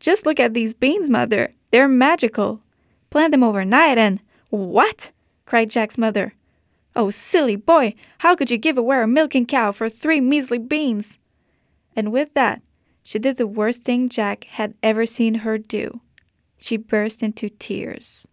Just 0.00 0.26
look 0.26 0.40
at 0.40 0.54
these 0.54 0.74
beans, 0.74 1.10
mother. 1.10 1.50
They're 1.70 1.88
magical. 1.88 2.60
Plant 3.10 3.32
them 3.32 3.42
overnight 3.42 3.98
and. 3.98 4.20
What? 4.50 5.10
cried 5.44 5.70
Jack's 5.70 5.98
mother. 5.98 6.32
Oh, 6.96 7.10
silly 7.10 7.56
boy, 7.56 7.92
how 8.18 8.34
could 8.34 8.50
you 8.50 8.58
give 8.58 8.78
away 8.78 9.00
a 9.02 9.06
milking 9.06 9.46
cow 9.46 9.72
for 9.72 9.88
three 9.88 10.20
measly 10.20 10.58
beans? 10.58 11.18
And 11.94 12.12
with 12.12 12.34
that, 12.34 12.62
she 13.02 13.18
did 13.18 13.36
the 13.36 13.46
worst 13.46 13.82
thing 13.82 14.08
Jack 14.08 14.44
had 14.44 14.74
ever 14.82 15.06
seen 15.06 15.36
her 15.36 15.58
do. 15.58 16.00
She 16.58 16.76
burst 16.76 17.22
into 17.22 17.48
tears. 17.48 18.26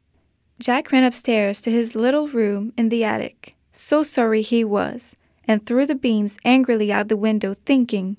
Jack 0.60 0.92
ran 0.92 1.04
upstairs 1.04 1.62
to 1.62 1.72
his 1.72 1.96
little 1.96 2.28
room 2.28 2.74
in 2.78 2.90
the 2.90 3.04
attic, 3.04 3.56
so 3.72 4.04
sorry 4.04 4.42
he 4.42 4.64
was, 4.64 5.16
and 5.48 5.66
threw 5.66 5.86
the 5.86 5.96
beans 5.96 6.38
angrily 6.44 6.92
out 6.92 7.08
the 7.08 7.18
window, 7.18 7.54
thinking, 7.54 8.18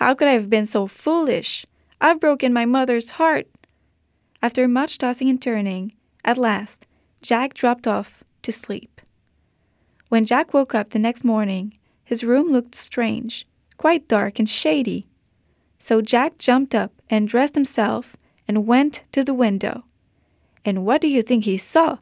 How 0.00 0.14
could 0.14 0.28
I 0.28 0.32
have 0.32 0.48
been 0.48 0.64
so 0.64 0.86
foolish? 0.86 1.66
I've 2.00 2.20
broken 2.20 2.54
my 2.54 2.64
mother's 2.64 3.10
heart. 3.10 3.46
After 4.40 4.66
much 4.66 4.96
tossing 4.96 5.28
and 5.28 5.40
turning, 5.40 5.92
at 6.24 6.38
last, 6.38 6.86
Jack 7.20 7.52
dropped 7.52 7.86
off 7.86 8.24
to 8.40 8.50
sleep. 8.50 9.02
When 10.08 10.24
Jack 10.24 10.54
woke 10.54 10.74
up 10.74 10.90
the 10.90 10.98
next 10.98 11.22
morning, 11.22 11.76
his 12.02 12.24
room 12.24 12.50
looked 12.50 12.74
strange, 12.74 13.44
quite 13.76 14.08
dark 14.08 14.38
and 14.38 14.48
shady. 14.48 15.04
So 15.78 16.00
Jack 16.00 16.38
jumped 16.38 16.74
up 16.74 16.92
and 17.10 17.28
dressed 17.28 17.54
himself 17.54 18.16
and 18.48 18.66
went 18.66 19.04
to 19.12 19.22
the 19.22 19.34
window. 19.34 19.84
And 20.64 20.86
what 20.86 21.02
do 21.02 21.08
you 21.08 21.20
think 21.20 21.44
he 21.44 21.58
saw? 21.58 21.98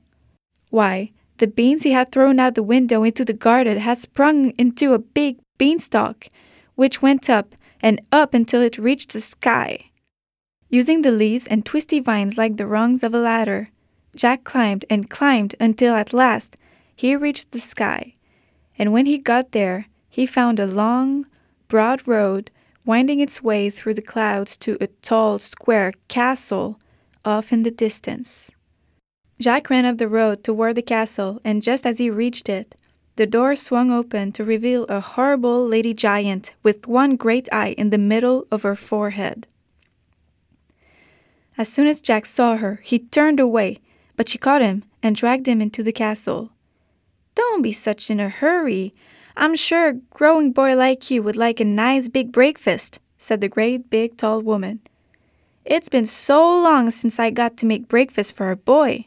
Why, 0.70 1.10
the 1.38 1.48
beans 1.48 1.82
he 1.82 1.90
had 1.90 2.12
thrown 2.12 2.38
out 2.38 2.54
the 2.54 2.62
window 2.62 3.02
into 3.02 3.24
the 3.24 3.32
garden 3.32 3.78
had 3.78 3.98
sprung 3.98 4.50
into 4.50 4.94
a 4.94 5.00
big 5.00 5.38
beanstalk, 5.58 6.28
which 6.76 7.02
went 7.02 7.28
up 7.28 7.56
and 7.80 8.00
up 8.12 8.34
until 8.34 8.62
it 8.62 8.78
reached 8.78 9.12
the 9.12 9.20
sky. 9.20 9.90
Using 10.68 11.02
the 11.02 11.12
leaves 11.12 11.46
and 11.46 11.64
twisty 11.64 12.00
vines 12.00 12.36
like 12.36 12.56
the 12.56 12.66
rungs 12.66 13.02
of 13.02 13.14
a 13.14 13.18
ladder, 13.18 13.68
Jack 14.14 14.44
climbed 14.44 14.84
and 14.90 15.08
climbed 15.08 15.54
until 15.60 15.94
at 15.94 16.12
last 16.12 16.56
he 16.94 17.14
reached 17.14 17.52
the 17.52 17.60
sky. 17.60 18.12
And 18.78 18.92
when 18.92 19.06
he 19.06 19.18
got 19.18 19.52
there, 19.52 19.86
he 20.08 20.26
found 20.26 20.58
a 20.58 20.66
long, 20.66 21.26
broad 21.68 22.06
road 22.06 22.50
winding 22.84 23.20
its 23.20 23.42
way 23.42 23.70
through 23.70 23.94
the 23.94 24.02
clouds 24.02 24.56
to 24.56 24.78
a 24.80 24.86
tall, 25.02 25.38
square 25.38 25.92
castle 26.08 26.78
off 27.24 27.52
in 27.52 27.62
the 27.62 27.70
distance. 27.70 28.50
Jack 29.38 29.70
ran 29.70 29.84
up 29.84 29.98
the 29.98 30.08
road 30.08 30.42
toward 30.42 30.74
the 30.74 30.82
castle, 30.82 31.40
and 31.44 31.62
just 31.62 31.86
as 31.86 31.98
he 31.98 32.10
reached 32.10 32.48
it, 32.48 32.74
the 33.18 33.26
door 33.26 33.56
swung 33.56 33.90
open 33.90 34.30
to 34.30 34.44
reveal 34.44 34.84
a 34.84 35.00
horrible 35.00 35.66
lady 35.66 35.92
giant 35.92 36.54
with 36.62 36.86
one 36.86 37.16
great 37.16 37.48
eye 37.50 37.74
in 37.76 37.90
the 37.90 37.98
middle 37.98 38.46
of 38.48 38.62
her 38.62 38.76
forehead. 38.76 39.48
As 41.58 41.68
soon 41.68 41.88
as 41.88 42.00
Jack 42.00 42.26
saw 42.26 42.56
her, 42.58 42.80
he 42.84 43.00
turned 43.00 43.40
away, 43.40 43.80
but 44.14 44.28
she 44.28 44.38
caught 44.38 44.62
him 44.62 44.84
and 45.02 45.16
dragged 45.16 45.48
him 45.48 45.60
into 45.60 45.82
the 45.82 45.90
castle. 45.90 46.52
Don't 47.34 47.60
be 47.60 47.72
such 47.72 48.08
in 48.08 48.20
a 48.20 48.28
hurry. 48.28 48.94
I'm 49.36 49.56
sure 49.56 49.88
a 49.88 49.94
growing 49.94 50.52
boy 50.52 50.76
like 50.76 51.10
you 51.10 51.20
would 51.24 51.34
like 51.34 51.58
a 51.58 51.64
nice 51.64 52.08
big 52.08 52.30
breakfast, 52.30 53.00
said 53.18 53.40
the 53.40 53.48
great 53.48 53.90
big 53.90 54.16
tall 54.16 54.42
woman. 54.42 54.80
It's 55.64 55.88
been 55.88 56.06
so 56.06 56.48
long 56.48 56.90
since 56.90 57.18
I 57.18 57.30
got 57.30 57.56
to 57.56 57.66
make 57.66 57.88
breakfast 57.88 58.36
for 58.36 58.52
a 58.52 58.56
boy. 58.56 59.06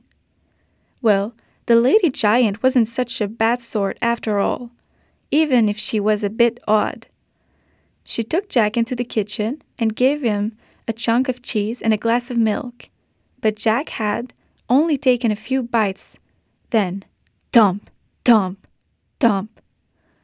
Well, 1.01 1.33
the 1.65 1.75
lady 1.75 2.09
giant 2.09 2.63
wasn't 2.63 2.87
such 2.87 3.21
a 3.21 3.27
bad 3.27 3.61
sort 3.61 3.97
after 4.01 4.39
all, 4.39 4.71
even 5.29 5.69
if 5.69 5.77
she 5.77 5.99
was 5.99 6.23
a 6.23 6.29
bit 6.29 6.59
odd. 6.67 7.07
She 8.03 8.23
took 8.23 8.49
Jack 8.49 8.77
into 8.77 8.95
the 8.95 9.05
kitchen 9.05 9.61
and 9.77 9.95
gave 9.95 10.21
him 10.21 10.57
a 10.87 10.93
chunk 10.93 11.29
of 11.29 11.41
cheese 11.41 11.81
and 11.81 11.93
a 11.93 11.97
glass 11.97 12.29
of 12.29 12.37
milk. 12.37 12.89
But 13.39 13.55
Jack 13.55 13.89
had 13.89 14.33
only 14.69 14.97
taken 14.97 15.31
a 15.31 15.35
few 15.35 15.63
bites. 15.63 16.17
Then, 16.71 17.03
dump, 17.51 17.89
dump, 18.23 18.67
dump. 19.19 19.61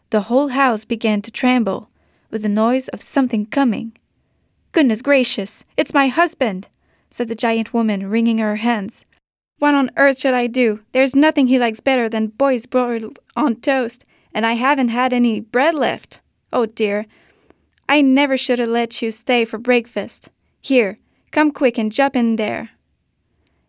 The 0.09 0.21
whole 0.21 0.49
house 0.49 0.85
began 0.85 1.21
to 1.21 1.31
tremble 1.31 1.89
with 2.29 2.41
the 2.41 2.49
noise 2.49 2.87
of 2.89 3.01
something 3.01 3.45
coming. 3.45 3.93
Goodness 4.71 5.01
gracious, 5.01 5.63
it's 5.75 5.93
my 5.93 6.07
husband, 6.07 6.67
said 7.09 7.27
the 7.27 7.35
giant 7.35 7.73
woman, 7.73 8.09
wringing 8.09 8.37
her 8.39 8.57
hands. 8.57 9.05
What 9.59 9.73
on 9.73 9.89
earth 9.97 10.19
should 10.19 10.35
I 10.35 10.47
do? 10.47 10.81
There's 10.91 11.15
nothing 11.15 11.47
he 11.47 11.57
likes 11.57 11.79
better 11.79 12.07
than 12.07 12.27
boys 12.27 12.65
broiled 12.65 13.19
on 13.35 13.55
toast, 13.55 14.03
and 14.33 14.45
I 14.45 14.53
haven't 14.53 14.89
had 14.89 15.13
any 15.13 15.39
bread 15.39 15.73
left. 15.73 16.21
Oh 16.53 16.67
dear, 16.67 17.05
I 17.89 18.01
never 18.01 18.37
should 18.37 18.59
have 18.59 18.69
let 18.69 19.01
you 19.01 19.11
stay 19.11 19.45
for 19.45 19.57
breakfast. 19.57 20.29
Here, 20.61 20.97
come 21.31 21.51
quick 21.51 21.77
and 21.77 21.91
jump 21.91 22.15
in 22.15 22.35
there. 22.35 22.69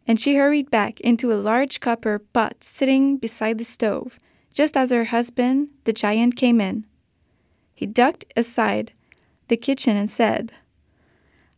And 0.07 0.21
she 0.21 0.37
hurried 0.37 0.71
back 0.71 1.01
into 1.01 1.33
a 1.33 1.35
large 1.35 1.81
copper 1.81 2.19
pot 2.19 2.65
sitting 2.65 3.17
beside 3.17 3.59
the 3.59 3.65
stove, 3.65 4.19
just 4.53 4.77
as 4.77 4.91
her 4.91 5.05
husband, 5.05 5.69
the 5.85 5.93
giant, 5.93 6.37
came 6.37 6.61
in. 6.61 6.85
He 7.75 7.87
ducked 7.87 8.25
aside 8.37 8.93
the 9.49 9.57
kitchen 9.57 9.97
and 9.97 10.11
said, 10.11 10.53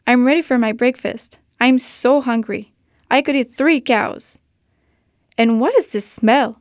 I'm 0.06 0.26
ready 0.26 0.42
for 0.42 0.58
my 0.58 0.72
breakfast. 0.72 1.38
I'm 1.60 1.78
so 1.78 2.20
hungry. 2.20 2.69
I 3.10 3.22
could 3.22 3.34
eat 3.34 3.50
three 3.50 3.80
cows. 3.80 4.38
And 5.36 5.60
what 5.60 5.74
is 5.74 5.92
this 5.92 6.06
smell? 6.06 6.60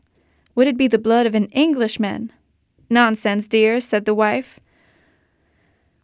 Would 0.55 0.67
it 0.67 0.77
be 0.77 0.87
the 0.87 0.97
blood 0.97 1.25
of 1.25 1.35
an 1.35 1.45
Englishman? 1.47 2.31
Nonsense, 2.89 3.47
dear, 3.47 3.79
said 3.79 4.05
the 4.05 4.15
wife. 4.15 4.59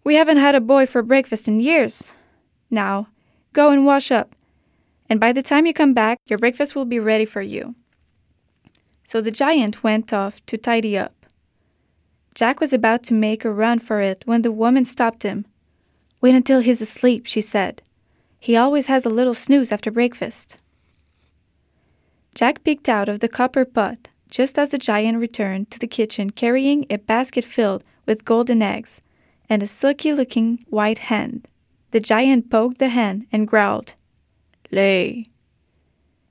We 0.04 0.16
haven't 0.16 0.38
had 0.38 0.54
a 0.54 0.62
boy 0.62 0.86
for 0.86 1.02
breakfast 1.02 1.48
in 1.48 1.60
years. 1.60 2.16
Now, 2.70 3.08
go 3.54 3.72
and 3.72 3.86
wash 3.86 4.12
up, 4.12 4.36
and 5.10 5.20
by 5.20 5.32
the 5.32 5.42
time 5.42 5.66
you 5.66 5.74
come 5.74 5.94
back, 5.94 6.20
your 6.28 6.38
breakfast 6.38 6.76
will 6.76 6.86
be 6.86 7.00
ready 7.00 7.26
for 7.26 7.42
you. 7.42 7.74
So 9.04 9.22
the 9.22 9.32
giant 9.32 9.84
went 9.84 10.14
off 10.14 10.46
to 10.46 10.58
tidy 10.58 10.98
up. 10.98 11.26
Jack 12.36 12.60
was 12.60 12.74
about 12.74 13.02
to 13.04 13.14
make 13.14 13.46
a 13.46 13.52
run 13.52 13.80
for 13.80 14.02
it 14.02 14.24
when 14.26 14.42
the 14.42 14.52
woman 14.52 14.86
stopped 14.86 15.24
him. 15.24 15.46
Wait 16.22 16.36
until 16.36 16.60
he's 16.60 16.82
asleep, 16.82 17.26
she 17.26 17.42
said. 17.42 17.82
He 18.46 18.56
always 18.56 18.86
has 18.86 19.08
a 19.08 19.10
little 19.10 19.34
snooze 19.34 19.72
after 19.72 19.90
breakfast. 19.90 20.60
Jack 22.36 22.64
peeked 22.64 22.88
out 22.88 23.10
of 23.10 23.20
the 23.20 23.28
copper 23.28 23.66
pot 23.66 24.10
just 24.30 24.60
as 24.60 24.70
the 24.70 24.78
giant 24.78 25.18
returned 25.18 25.72
to 25.72 25.80
the 25.80 25.88
kitchen 25.88 26.30
carrying 26.30 26.86
a 26.92 27.00
basket 27.00 27.44
filled 27.44 27.84
with 28.06 28.24
golden 28.24 28.62
eggs 28.62 29.02
and 29.50 29.64
a 29.64 29.66
silky 29.66 30.14
looking 30.14 30.64
white 30.70 31.00
hen. 31.10 31.42
The 31.90 32.00
giant 32.00 32.52
poked 32.52 32.78
the 32.78 32.90
hen 32.90 33.26
and 33.32 33.48
growled, 33.48 33.96
Lay. 34.70 35.26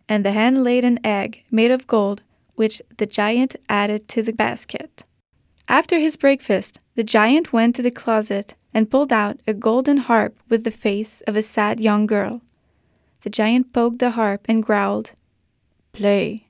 And 0.09 0.25
the 0.25 0.31
hen 0.31 0.63
laid 0.63 0.85
an 0.85 1.01
egg 1.03 1.43
made 1.51 1.73
of 1.73 1.89
gold, 1.89 2.23
which 2.55 2.81
the 2.97 3.07
giant 3.07 3.57
added 3.69 4.07
to 4.11 4.23
the 4.23 4.33
basket. 4.33 5.03
After 5.69 5.99
his 5.99 6.17
breakfast, 6.17 6.79
the 6.95 7.05
giant 7.05 7.53
went 7.53 7.75
to 7.77 7.83
the 7.83 7.91
closet 7.91 8.55
and 8.73 8.91
pulled 8.91 9.13
out 9.13 9.41
a 9.47 9.55
golden 9.55 9.99
harp 9.99 10.37
with 10.49 10.65
the 10.65 10.71
face 10.71 11.21
of 11.23 11.37
a 11.37 11.43
sad 11.43 11.81
young 11.81 12.07
girl. 12.07 12.43
The 13.23 13.31
giant 13.31 13.73
poked 13.73 13.99
the 13.99 14.11
harp 14.11 14.47
and 14.49 14.63
growled, 14.63 15.13
Play. 15.93 16.49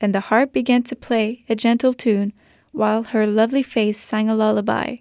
And 0.00 0.14
the 0.14 0.20
harp 0.28 0.52
began 0.52 0.82
to 0.84 0.96
play 0.96 1.44
a 1.48 1.54
gentle 1.54 1.94
tune 1.94 2.32
while 2.72 3.04
her 3.04 3.26
lovely 3.26 3.62
face 3.62 3.98
sang 3.98 4.28
a 4.28 4.34
lullaby. 4.34 4.96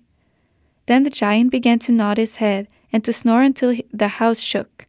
Then 0.85 1.03
the 1.03 1.09
giant 1.09 1.51
began 1.51 1.79
to 1.79 1.91
nod 1.91 2.17
his 2.17 2.37
head 2.37 2.67
and 2.91 3.03
to 3.03 3.13
snore 3.13 3.41
until 3.41 3.75
the 3.93 4.07
house 4.07 4.39
shook. 4.39 4.87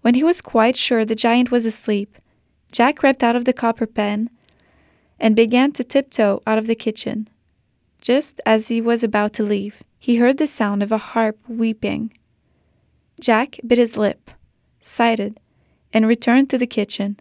When 0.00 0.14
he 0.14 0.24
was 0.24 0.40
quite 0.40 0.76
sure 0.76 1.04
the 1.04 1.14
giant 1.14 1.50
was 1.50 1.64
asleep, 1.64 2.16
Jack 2.72 2.96
crept 2.96 3.22
out 3.22 3.36
of 3.36 3.44
the 3.44 3.52
copper 3.52 3.86
pen 3.86 4.30
and 5.20 5.36
began 5.36 5.72
to 5.72 5.84
tiptoe 5.84 6.42
out 6.46 6.58
of 6.58 6.66
the 6.66 6.74
kitchen. 6.74 7.28
Just 8.04 8.38
as 8.44 8.68
he 8.68 8.82
was 8.82 9.02
about 9.02 9.32
to 9.32 9.42
leave, 9.42 9.82
he 9.98 10.16
heard 10.16 10.36
the 10.36 10.46
sound 10.46 10.82
of 10.82 10.92
a 10.92 10.98
harp 10.98 11.38
weeping. 11.48 12.12
Jack 13.18 13.58
bit 13.66 13.78
his 13.78 13.96
lip, 13.96 14.30
sighed, 14.82 15.40
and 15.90 16.06
returned 16.06 16.50
to 16.50 16.58
the 16.58 16.66
kitchen. 16.66 17.18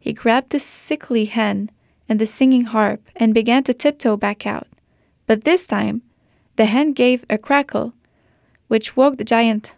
He 0.00 0.12
grabbed 0.12 0.50
the 0.50 0.58
sickly 0.58 1.26
hen 1.26 1.70
and 2.08 2.18
the 2.18 2.26
singing 2.26 2.64
harp 2.64 3.08
and 3.14 3.32
began 3.32 3.62
to 3.64 3.72
tiptoe 3.72 4.16
back 4.16 4.48
out. 4.48 4.66
But 5.28 5.44
this 5.44 5.64
time, 5.64 6.02
the 6.56 6.64
hen 6.64 6.92
gave 6.92 7.24
a 7.30 7.38
crackle, 7.38 7.92
which 8.66 8.96
woke 8.96 9.18
the 9.18 9.24
giant. 9.24 9.76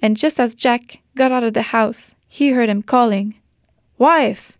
And 0.00 0.16
just 0.16 0.38
as 0.38 0.54
Jack 0.54 1.00
got 1.16 1.32
out 1.32 1.42
of 1.42 1.54
the 1.54 1.74
house, 1.74 2.14
he 2.28 2.50
heard 2.50 2.68
him 2.68 2.84
calling, 2.84 3.40
Wife! 3.98 4.58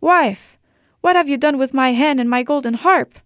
Wife! 0.00 0.58
What 1.00 1.14
have 1.14 1.28
you 1.28 1.36
done 1.36 1.58
with 1.58 1.72
my 1.72 1.92
hen 1.92 2.18
and 2.18 2.28
my 2.28 2.42
golden 2.42 2.74
harp? 2.74 3.20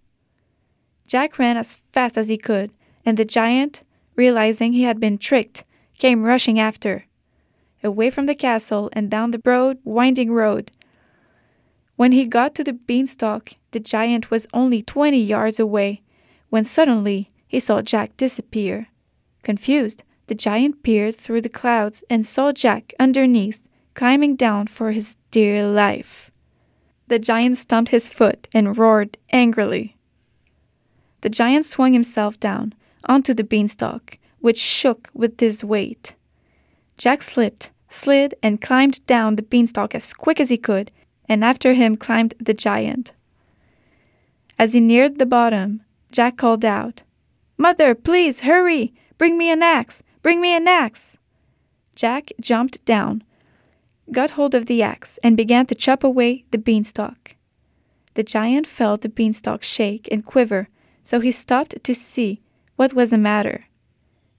Jack 1.06 1.38
ran 1.38 1.56
as 1.56 1.74
fast 1.92 2.16
as 2.16 2.28
he 2.28 2.36
could, 2.36 2.70
and 3.04 3.16
the 3.16 3.24
giant, 3.24 3.82
realizing 4.16 4.72
he 4.72 4.84
had 4.84 5.00
been 5.00 5.18
tricked, 5.18 5.64
came 5.98 6.24
rushing 6.24 6.58
after. 6.58 7.04
Away 7.82 8.10
from 8.10 8.26
the 8.26 8.34
castle 8.34 8.90
and 8.92 9.10
down 9.10 9.30
the 9.30 9.38
broad, 9.38 9.78
winding 9.84 10.32
road. 10.32 10.70
When 11.96 12.12
he 12.12 12.24
got 12.24 12.54
to 12.54 12.64
the 12.64 12.72
beanstalk, 12.72 13.54
the 13.72 13.80
giant 13.80 14.30
was 14.30 14.46
only 14.52 14.82
twenty 14.82 15.20
yards 15.20 15.58
away, 15.60 16.02
when 16.48 16.64
suddenly 16.64 17.30
he 17.46 17.60
saw 17.60 17.82
Jack 17.82 18.16
disappear. 18.16 18.86
Confused, 19.42 20.04
the 20.26 20.34
giant 20.34 20.82
peered 20.82 21.16
through 21.16 21.42
the 21.42 21.48
clouds 21.48 22.02
and 22.08 22.24
saw 22.24 22.52
Jack 22.52 22.94
underneath, 22.98 23.60
climbing 23.94 24.36
down 24.36 24.66
for 24.66 24.92
his 24.92 25.16
dear 25.30 25.66
life. 25.66 26.30
The 27.08 27.18
giant 27.18 27.58
stamped 27.58 27.90
his 27.90 28.08
foot 28.08 28.48
and 28.54 28.78
roared 28.78 29.18
angrily. 29.30 29.96
The 31.22 31.30
giant 31.30 31.64
swung 31.64 31.92
himself 31.92 32.38
down 32.38 32.74
onto 33.04 33.32
the 33.32 33.44
beanstalk, 33.44 34.18
which 34.40 34.58
shook 34.58 35.08
with 35.14 35.40
his 35.40 35.64
weight. 35.64 36.14
Jack 36.98 37.22
slipped, 37.22 37.70
slid, 37.88 38.34
and 38.42 38.60
climbed 38.60 39.04
down 39.06 39.36
the 39.36 39.42
beanstalk 39.42 39.94
as 39.94 40.12
quick 40.12 40.40
as 40.40 40.50
he 40.50 40.58
could, 40.58 40.92
and 41.28 41.44
after 41.44 41.74
him 41.74 41.96
climbed 41.96 42.34
the 42.38 42.54
giant. 42.54 43.12
As 44.58 44.74
he 44.74 44.80
neared 44.80 45.18
the 45.18 45.26
bottom, 45.26 45.82
Jack 46.10 46.36
called 46.36 46.64
out, 46.64 47.02
Mother, 47.56 47.94
please 47.94 48.40
hurry! 48.40 48.92
Bring 49.16 49.38
me 49.38 49.50
an 49.50 49.62
axe! 49.62 50.02
Bring 50.22 50.40
me 50.40 50.54
an 50.54 50.66
axe! 50.66 51.16
Jack 51.94 52.30
jumped 52.40 52.84
down, 52.84 53.22
got 54.10 54.32
hold 54.32 54.54
of 54.54 54.66
the 54.66 54.82
axe, 54.82 55.18
and 55.22 55.36
began 55.36 55.66
to 55.66 55.74
chop 55.74 56.02
away 56.02 56.44
the 56.50 56.58
beanstalk. 56.58 57.36
The 58.14 58.22
giant 58.22 58.66
felt 58.66 59.02
the 59.02 59.08
beanstalk 59.08 59.62
shake 59.62 60.08
and 60.10 60.24
quiver, 60.24 60.68
so 61.02 61.20
he 61.20 61.32
stopped 61.32 61.82
to 61.82 61.94
see 61.94 62.40
what 62.76 62.94
was 62.94 63.10
the 63.10 63.18
matter. 63.18 63.66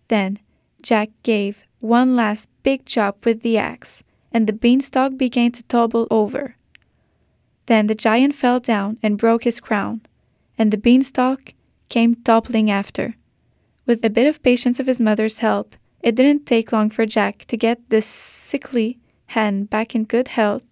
Then 0.08 0.40
Jack 0.82 1.10
gave 1.24 1.64
one 1.80 2.16
last 2.16 2.48
big 2.64 2.86
chop 2.86 3.26
with 3.26 3.42
the 3.42 3.58
axe, 3.58 4.04
and 4.32 4.48
the 4.48 4.54
beanstalk 4.54 5.18
began 5.18 5.52
to 5.52 5.64
topple 5.64 6.08
over. 6.10 6.56
Then 7.66 7.88
the 7.88 7.96
giant 7.96 8.36
fell 8.36 8.60
down 8.60 8.98
and 9.02 9.18
broke 9.18 9.44
his 9.44 9.60
crown, 9.60 10.02
and 10.58 10.72
the 10.72 10.78
beanstalk 10.78 11.54
came 11.90 12.16
toppling 12.16 12.70
after. 12.70 13.16
With 13.86 14.04
a 14.04 14.10
bit 14.10 14.28
of 14.28 14.44
patience 14.44 14.80
of 14.80 14.88
his 14.88 15.00
mother's 15.00 15.40
help, 15.40 15.76
it 16.02 16.16
didn't 16.16 16.46
take 16.46 16.72
long 16.72 16.90
for 16.90 17.06
Jack 17.06 17.46
to 17.46 17.58
get 17.58 17.90
the 17.90 18.02
sickly 18.02 19.00
hen 19.28 19.66
back 19.66 19.96
in 19.96 20.04
good 20.04 20.30
health, 20.30 20.64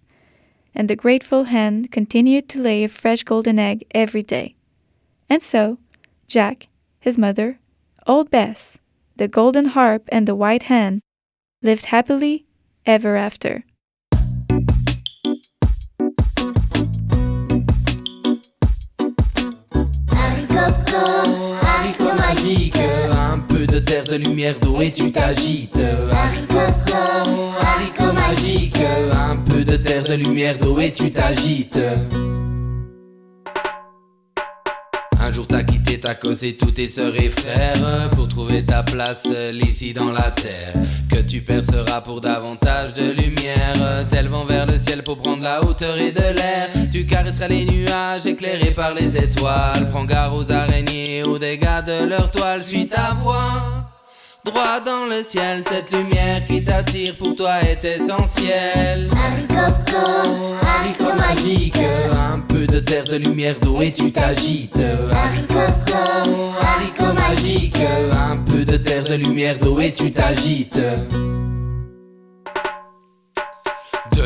and 0.74 0.88
the 0.88 0.96
grateful 0.96 1.44
hen 1.44 1.86
continued 1.86 2.48
to 2.50 2.60
lay 2.60 2.84
a 2.84 2.88
fresh 2.88 3.22
golden 3.22 3.58
egg 3.58 3.84
every 3.92 4.22
day. 4.22 4.54
And 5.28 5.42
so, 5.42 5.78
Jack, 6.26 6.68
his 7.00 7.18
mother, 7.18 7.58
old 8.06 8.30
Bess, 8.30 8.78
the 9.16 9.28
golden 9.28 9.66
harp, 9.66 10.08
and 10.10 10.26
the 10.26 10.34
white 10.34 10.64
hen 10.64 11.00
lived 11.62 11.86
happily 11.86 12.46
ever 12.86 13.16
after. 13.16 13.64
Haricot, 20.08 20.74
haricot 21.62 22.14
magique. 22.16 22.76
Un 22.76 23.40
peu 23.48 23.66
de 23.66 23.78
terre, 23.80 24.04
de 24.04 24.16
lumière, 24.16 24.58
d'eau 24.58 24.80
et 24.80 24.90
tu 24.90 25.12
t'agites. 25.12 25.76
Haricot, 26.10 26.94
haricot 27.60 28.12
magique. 28.12 28.80
Un 29.12 29.36
peu 29.36 29.64
de 29.64 29.76
terre, 29.76 30.04
de 30.04 30.14
lumière, 30.14 30.58
d'eau 30.58 30.78
et 30.78 30.92
tu 30.92 31.10
t'agites. 31.10 31.78
T'as 35.52 35.64
quitté 35.64 36.00
ta 36.00 36.14
cause 36.14 36.42
tous 36.58 36.70
tes 36.70 36.88
sœurs 36.88 37.14
et 37.14 37.28
frères 37.28 38.08
pour 38.12 38.26
trouver 38.26 38.64
ta 38.64 38.82
place 38.82 39.24
seule 39.24 39.62
ici 39.68 39.92
dans 39.92 40.10
la 40.10 40.30
terre. 40.30 40.72
Que 41.10 41.20
tu 41.20 41.42
perceras 41.42 42.00
pour 42.00 42.22
davantage 42.22 42.94
de 42.94 43.10
lumière. 43.10 44.06
Tel 44.08 44.28
vent 44.28 44.46
vers 44.46 44.64
le 44.64 44.78
ciel 44.78 45.02
pour 45.02 45.18
prendre 45.18 45.42
la 45.42 45.62
hauteur 45.62 45.98
et 45.98 46.10
de 46.10 46.20
l'air. 46.20 46.70
Tu 46.90 47.04
caresseras 47.04 47.48
les 47.48 47.66
nuages 47.66 48.24
éclairés 48.24 48.70
par 48.70 48.94
les 48.94 49.14
étoiles. 49.14 49.90
Prends 49.90 50.06
garde 50.06 50.34
aux 50.34 50.50
araignées, 50.50 51.22
aux 51.22 51.38
dégâts 51.38 51.84
de 51.86 52.06
leur 52.06 52.30
toile. 52.30 52.62
Suis 52.62 52.88
ta 52.88 53.14
voix. 53.22 53.91
Droit 54.44 54.80
dans 54.80 55.06
le 55.06 55.22
ciel, 55.22 55.62
cette 55.68 55.94
lumière 55.94 56.44
qui 56.48 56.64
t'attire 56.64 57.16
pour 57.16 57.36
toi 57.36 57.60
est 57.60 57.84
essentielle. 57.84 59.08
Haricot, 59.12 60.00
haricot 60.66 61.14
magique. 61.16 61.78
Un 61.78 62.40
peu 62.40 62.66
de 62.66 62.80
terre, 62.80 63.04
de 63.04 63.18
lumière, 63.18 63.54
d'eau 63.60 63.80
et 63.80 63.92
tu 63.92 64.10
t'agites. 64.10 64.82
Haricot, 65.12 65.92
haricot 66.60 67.12
magique. 67.12 67.78
Un 68.30 68.38
peu 68.38 68.64
de 68.64 68.76
terre, 68.78 69.04
de 69.04 69.14
lumière, 69.14 69.60
d'eau 69.60 69.78
et 69.78 69.92
tu 69.92 70.10
t'agites. 70.10 70.80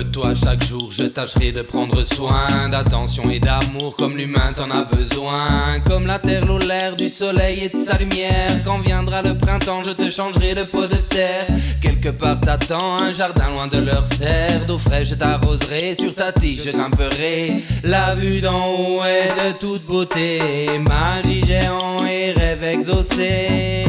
Toi 0.05 0.35
chaque 0.35 0.63
jour, 0.65 0.91
je 0.91 1.05
tâcherai 1.05 1.53
de 1.53 1.63
prendre 1.63 2.05
soin 2.05 2.69
d'attention 2.71 3.23
et 3.31 3.39
d'amour 3.39 3.97
comme 3.97 4.17
l'humain 4.17 4.53
t'en 4.55 4.71
a 4.71 4.85
besoin. 4.85 5.81
Comme 5.87 6.07
la 6.07 6.19
terre, 6.19 6.45
l'eau, 6.45 6.59
l'air, 6.59 6.97
du 6.97 7.09
soleil 7.09 7.65
et 7.65 7.69
de 7.69 7.83
sa 7.83 7.97
lumière. 7.97 8.63
Quand 8.65 8.79
viendra 8.79 9.23
le 9.23 9.37
printemps, 9.37 9.85
je 9.85 9.93
te 9.93 10.11
changerai 10.11 10.53
de 10.55 10.65
peau 10.65 10.87
de 10.87 10.97
terre. 10.97 11.47
Quelque 11.81 12.11
part 12.11 12.41
t'attends 12.41 12.99
un 13.01 13.15
jardin 13.15 13.51
loin 13.55 13.69
de 13.69 13.79
leur 13.79 14.07
serre. 14.07 14.67
D'eau 14.67 14.79
fraîche, 14.79 15.09
je 15.09 15.15
t'arroserai, 15.15 15.97
sur 15.99 16.15
ta 16.15 16.31
tige 16.31 16.65
je 16.65 16.71
grimperai. 16.71 17.63
La 17.83 18.15
vue 18.15 18.41
d'en 18.41 18.67
haut 18.67 19.03
est 19.05 19.29
de 19.29 19.59
toute 19.59 19.87
beauté. 19.87 20.41
Magie 20.79 21.45
géant 21.45 22.05
et 22.07 22.33
rêve 22.33 22.65
exaucé. 22.65 23.85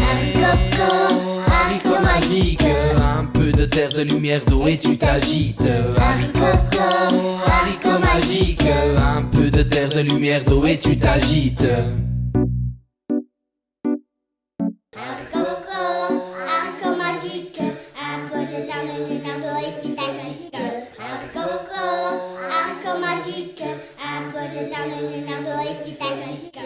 Haricot 1.78 2.02
magique, 2.02 2.64
un 2.64 3.26
peu 3.26 3.52
de 3.52 3.66
terre, 3.66 3.90
de 3.90 4.02
lumière, 4.02 4.44
d'eau 4.46 4.66
et 4.66 4.78
tu 4.78 4.98
t'agites. 4.98 5.62
Haricot, 5.96 6.80
haricot 7.46 8.00
magique, 8.00 8.64
un 8.98 9.22
peu 9.22 9.52
de 9.52 9.62
terre, 9.62 9.90
de 9.90 10.00
lumière, 10.00 10.44
d'eau 10.44 10.66
et 10.66 10.80
tu 10.80 10.98
t'agites. 10.98 11.68
Magique, 23.00 23.62
un 23.62 24.32
peu 24.32 24.42
de 24.42 24.70
terre, 24.70 24.86
de 24.88 25.16
lumière, 25.16 25.42
d'eau 25.44 25.62
et 25.62 25.76
tu 25.86 25.96
t'agites. 25.96 26.57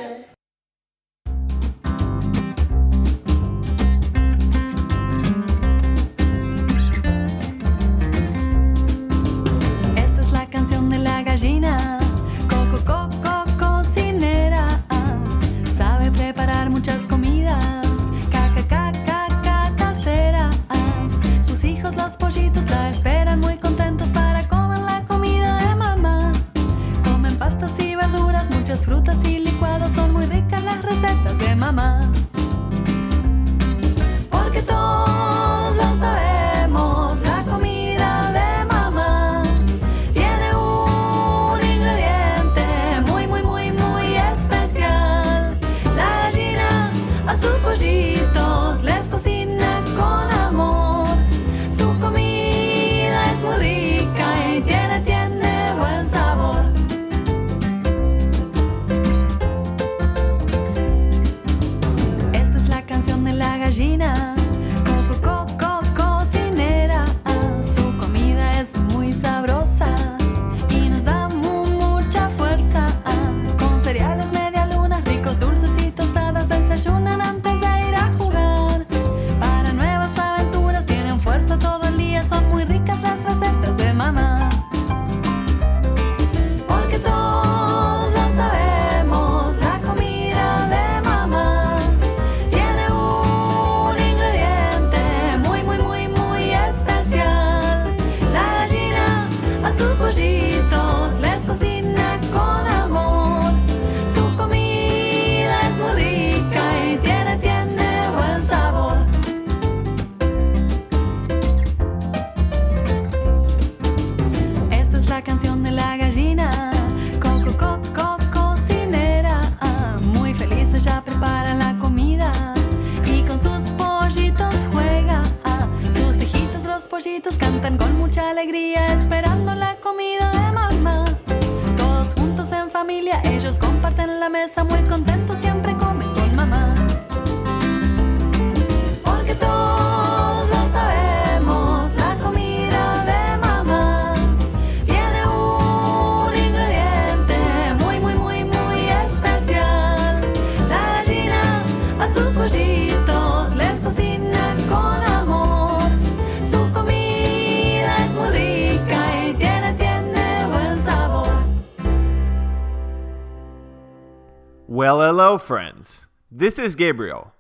Hello, 165.24 165.38
friends. 165.38 166.08
This 166.32 166.58
is 166.58 166.74
Gabriel. 166.74 167.32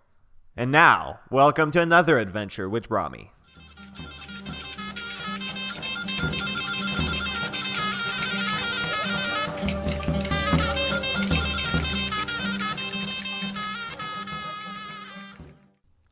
And 0.56 0.72
now, 0.72 1.22
welcome 1.32 1.72
to 1.72 1.82
another 1.82 2.20
adventure 2.20 2.70
with 2.70 2.92
Rami. 2.92 3.32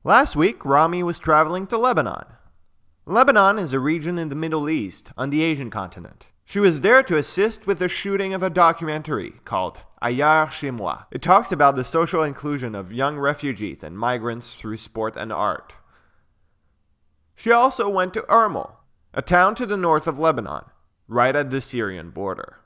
Last 0.04 0.36
week, 0.36 0.66
Rami 0.66 1.04
was 1.04 1.20
traveling 1.20 1.68
to 1.68 1.78
Lebanon. 1.78 2.26
Lebanon 3.06 3.60
is 3.60 3.74
a 3.74 3.80
region 3.80 4.18
in 4.18 4.30
the 4.30 4.36
Middle 4.36 4.68
East 4.72 5.12
on 5.16 5.30
the 5.30 5.44
Asian 5.44 5.70
continent. 5.70 6.32
She 6.46 6.60
was 6.60 6.82
there 6.82 7.04
to 7.04 7.16
assist 7.16 7.68
with 7.68 7.78
the 7.78 7.88
shooting 7.88 8.34
of 8.34 8.42
a 8.42 8.50
documentary 8.50 9.36
called 9.46 9.82
Ayar 10.02 10.50
Moi. 10.72 10.98
It 11.12 11.22
talks 11.22 11.52
about 11.52 11.76
the 11.76 11.84
social 11.84 12.24
inclusion 12.24 12.74
of 12.76 12.94
young 12.94 13.18
refugees 13.18 13.84
and 13.84 13.98
migrants 13.98 14.56
through 14.56 14.78
sport 14.78 15.16
and 15.16 15.34
art. 15.34 15.74
She 17.36 17.52
also 17.52 17.90
went 17.90 18.14
to 18.14 18.22
Ermel, 18.24 18.72
a 19.14 19.22
town 19.22 19.56
to 19.56 19.66
the 19.66 19.78
north 19.78 20.08
of 20.08 20.20
Lebanon, 20.20 20.66
right 21.08 21.36
at 21.36 21.50
the 21.50 21.62
Syrian 21.62 22.12
border. 22.12 22.58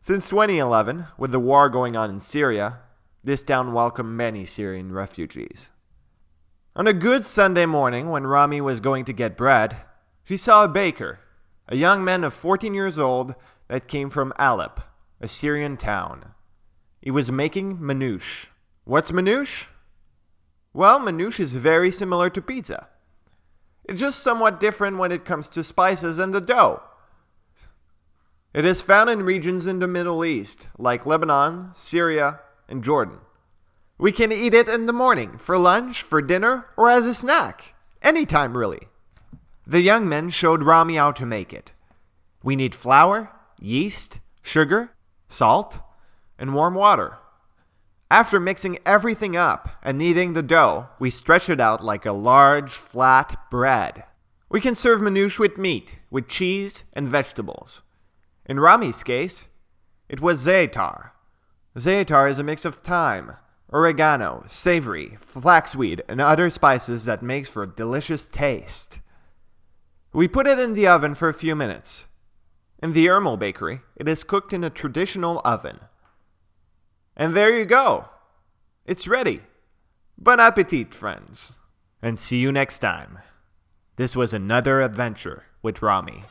Since 0.00 0.28
2011, 0.28 1.06
with 1.16 1.30
the 1.30 1.38
war 1.38 1.68
going 1.68 1.96
on 1.96 2.10
in 2.10 2.20
Syria, 2.20 2.80
this 3.22 3.42
town 3.42 3.72
welcomed 3.72 4.16
many 4.16 4.44
Syrian 4.44 4.92
refugees. 4.92 5.70
On 6.74 6.86
a 6.86 6.92
good 6.92 7.24
Sunday 7.24 7.66
morning, 7.66 8.10
when 8.10 8.26
Rami 8.26 8.60
was 8.60 8.80
going 8.80 9.04
to 9.04 9.12
get 9.12 9.36
bread, 9.36 9.76
she 10.24 10.36
saw 10.36 10.64
a 10.64 10.68
baker, 10.68 11.20
a 11.68 11.76
young 11.76 12.02
man 12.02 12.24
of 12.24 12.34
14 12.34 12.74
years 12.74 12.98
old 12.98 13.34
that 13.68 13.86
came 13.86 14.10
from 14.10 14.32
Aleppo, 14.38 14.82
a 15.22 15.28
Syrian 15.28 15.76
town. 15.76 16.34
He 17.00 17.10
was 17.10 17.30
making 17.30 17.78
manouche. 17.78 18.46
What's 18.84 19.12
manouche? 19.12 19.66
Well, 20.74 20.98
manouche 20.98 21.40
is 21.40 21.56
very 21.56 21.92
similar 21.92 22.28
to 22.30 22.42
pizza. 22.42 22.88
It's 23.84 24.00
just 24.00 24.18
somewhat 24.18 24.60
different 24.60 24.98
when 24.98 25.12
it 25.12 25.24
comes 25.24 25.48
to 25.48 25.62
spices 25.64 26.18
and 26.18 26.34
the 26.34 26.40
dough. 26.40 26.82
It 28.52 28.64
is 28.64 28.82
found 28.82 29.08
in 29.10 29.22
regions 29.22 29.66
in 29.66 29.78
the 29.78 29.88
Middle 29.88 30.24
East, 30.24 30.68
like 30.76 31.06
Lebanon, 31.06 31.70
Syria, 31.74 32.40
and 32.68 32.84
Jordan. 32.84 33.18
We 33.98 34.12
can 34.12 34.32
eat 34.32 34.54
it 34.54 34.68
in 34.68 34.86
the 34.86 34.92
morning, 34.92 35.38
for 35.38 35.56
lunch, 35.56 36.02
for 36.02 36.20
dinner, 36.20 36.66
or 36.76 36.90
as 36.90 37.06
a 37.06 37.14
snack. 37.14 37.74
Anytime, 38.02 38.56
really. 38.56 38.88
The 39.66 39.80
young 39.80 40.08
men 40.08 40.30
showed 40.30 40.64
Rami 40.64 40.96
how 40.96 41.12
to 41.12 41.24
make 41.24 41.52
it, 41.52 41.72
We 42.42 42.56
need 42.56 42.74
flour, 42.74 43.30
yeast, 43.60 44.18
sugar, 44.42 44.90
salt, 45.32 45.78
and 46.38 46.54
warm 46.54 46.74
water. 46.74 47.18
After 48.10 48.38
mixing 48.38 48.78
everything 48.84 49.36
up 49.36 49.70
and 49.82 49.96
kneading 49.96 50.34
the 50.34 50.42
dough, 50.42 50.88
we 50.98 51.08
stretch 51.08 51.48
it 51.48 51.60
out 51.60 51.82
like 51.82 52.04
a 52.04 52.12
large, 52.12 52.70
flat 52.70 53.50
bread. 53.50 54.04
We 54.50 54.60
can 54.60 54.74
serve 54.74 55.00
manouche 55.00 55.38
with 55.38 55.56
meat, 55.56 55.98
with 56.10 56.28
cheese, 56.28 56.84
and 56.92 57.08
vegetables. 57.08 57.80
In 58.44 58.60
Rami's 58.60 59.02
case, 59.02 59.48
it 60.10 60.20
was 60.20 60.44
za'atar. 60.44 61.12
Za'atar 61.78 62.30
is 62.30 62.38
a 62.38 62.44
mix 62.44 62.66
of 62.66 62.74
thyme, 62.76 63.32
oregano, 63.72 64.44
savory, 64.46 65.16
flaxweed, 65.18 66.02
and 66.06 66.20
other 66.20 66.50
spices 66.50 67.06
that 67.06 67.22
makes 67.22 67.48
for 67.48 67.62
a 67.62 67.74
delicious 67.74 68.26
taste. 68.26 68.98
We 70.12 70.28
put 70.28 70.46
it 70.46 70.58
in 70.58 70.74
the 70.74 70.86
oven 70.86 71.14
for 71.14 71.28
a 71.28 71.34
few 71.34 71.56
minutes. 71.56 72.08
In 72.82 72.94
the 72.94 73.06
Ermel 73.06 73.38
bakery, 73.38 73.80
it 73.94 74.08
is 74.08 74.24
cooked 74.24 74.52
in 74.52 74.64
a 74.64 74.70
traditional 74.70 75.40
oven. 75.44 75.78
And 77.16 77.32
there 77.32 77.56
you 77.56 77.64
go. 77.64 78.06
It's 78.84 79.06
ready. 79.06 79.42
Bon 80.18 80.40
appetit, 80.40 80.92
friends. 80.92 81.52
And 82.02 82.18
see 82.18 82.38
you 82.38 82.50
next 82.50 82.80
time. 82.80 83.20
This 83.94 84.16
was 84.16 84.34
another 84.34 84.82
adventure 84.82 85.44
with 85.62 85.80
Rami. 85.80 86.24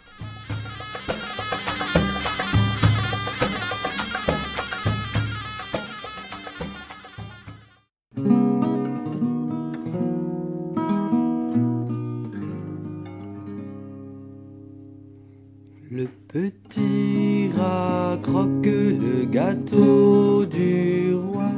Petit 16.32 17.50
rat 17.58 18.18
croque 18.24 18.66
le 18.66 19.26
gâteau 19.26 20.46
du 20.46 21.14
roi, 21.14 21.52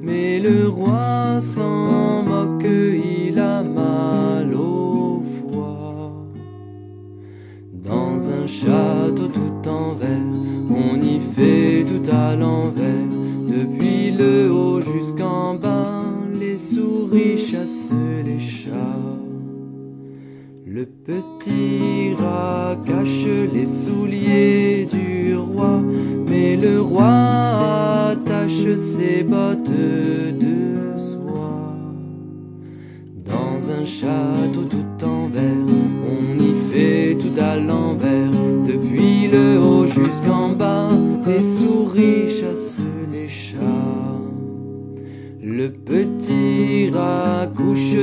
mais 0.00 0.38
le 0.38 0.68
roi 0.68 1.40
s'en 1.40 2.22
moque, 2.22 2.64
il 2.64 3.36
a 3.40 3.64
mal 3.64 4.54
au 4.54 5.22
foie. 5.34 6.28
Dans 7.72 8.16
un 8.30 8.46
château 8.46 9.26
tout 9.26 9.68
en 9.68 9.94
verre, 9.94 10.20
on 10.70 11.00
y 11.00 11.18
fait 11.34 11.84
tout 11.84 12.08
à 12.14 12.36
l'envers, 12.36 13.08
depuis 13.48 14.12
le 14.12 14.52
haut 14.52 14.80
jusqu'en 14.82 15.56
bas, 15.56 16.04
les 16.38 16.58
souris 16.58 17.38
chassent 17.38 17.92
les 18.24 18.38
chats. 18.38 18.70
Le 20.64 20.86
petit 20.86 22.14
rat 22.14 22.76
les 23.52 23.66
souliers 23.66 24.86
du 24.90 25.36
roi, 25.36 25.80
mais 26.28 26.56
le 26.56 26.80
roi 26.80 28.12
attache 28.12 28.76
ses 28.76 29.22
bottes 29.22 29.70
de 29.70 30.98
soie. 30.98 31.76
Dans 33.24 33.70
un 33.70 33.84
château 33.84 34.64
tout 34.68 35.04
en 35.04 35.28
verre, 35.28 35.66
on 36.08 36.38
y 36.38 36.54
fait 36.72 37.16
tout 37.16 37.38
à 37.40 37.56
l'envers, 37.56 38.30
depuis 38.66 39.28
le 39.28 39.58
haut 39.58 39.86
jusqu'en 39.86 40.50
bas, 40.50 40.90
les 41.26 41.42
souris 41.42 42.30
chassent 42.30 42.78
les 43.12 43.28
chats. 43.28 43.58
Le 45.42 45.70
petit 45.70 46.90
rat 46.90 47.46
couche 47.54 47.94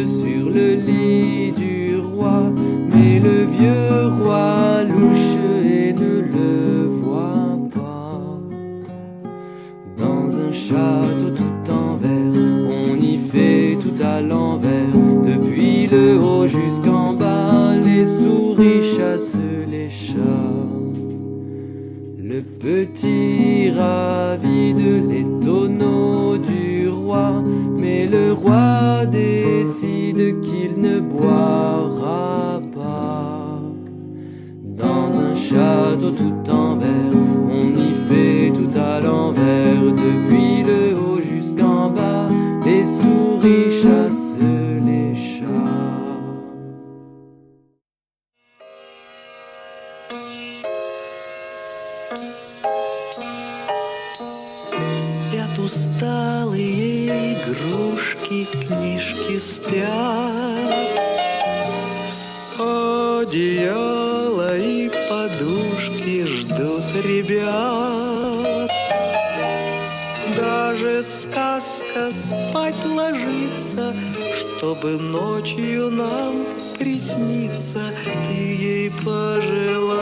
чтобы 74.69 74.99
ночью 74.99 75.89
нам 75.89 76.45
присниться. 76.77 77.91
Ты 78.27 78.33
ей 78.33 78.91
пожелай, 79.03 79.95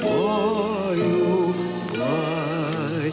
баю, 0.00 1.52
бай. 1.90 3.12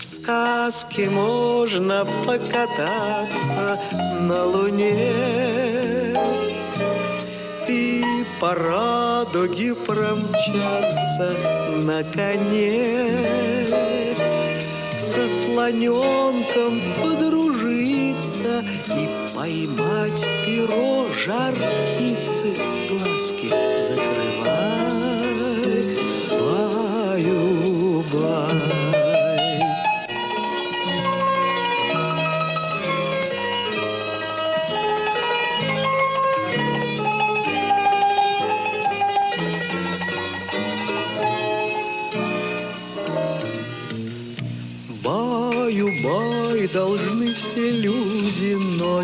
В 0.00 0.04
сказке 0.04 1.10
можно 1.10 2.06
покататься 2.26 3.78
на 4.20 4.46
луне 4.46 6.16
и 7.68 8.02
по 8.40 8.54
радуге 8.54 9.74
промчаться 9.74 11.36
на 11.82 12.02
коне. 12.02 13.18
Со 14.98 15.28
слоненком 15.28 16.80
подружиться 17.02 17.61
и 18.60 19.08
поймать 19.34 20.24
перо 20.44 21.06
жар 21.24 21.54
птицы. 21.54 22.54
Глазки 22.88 23.48
закрывай, 23.88 25.01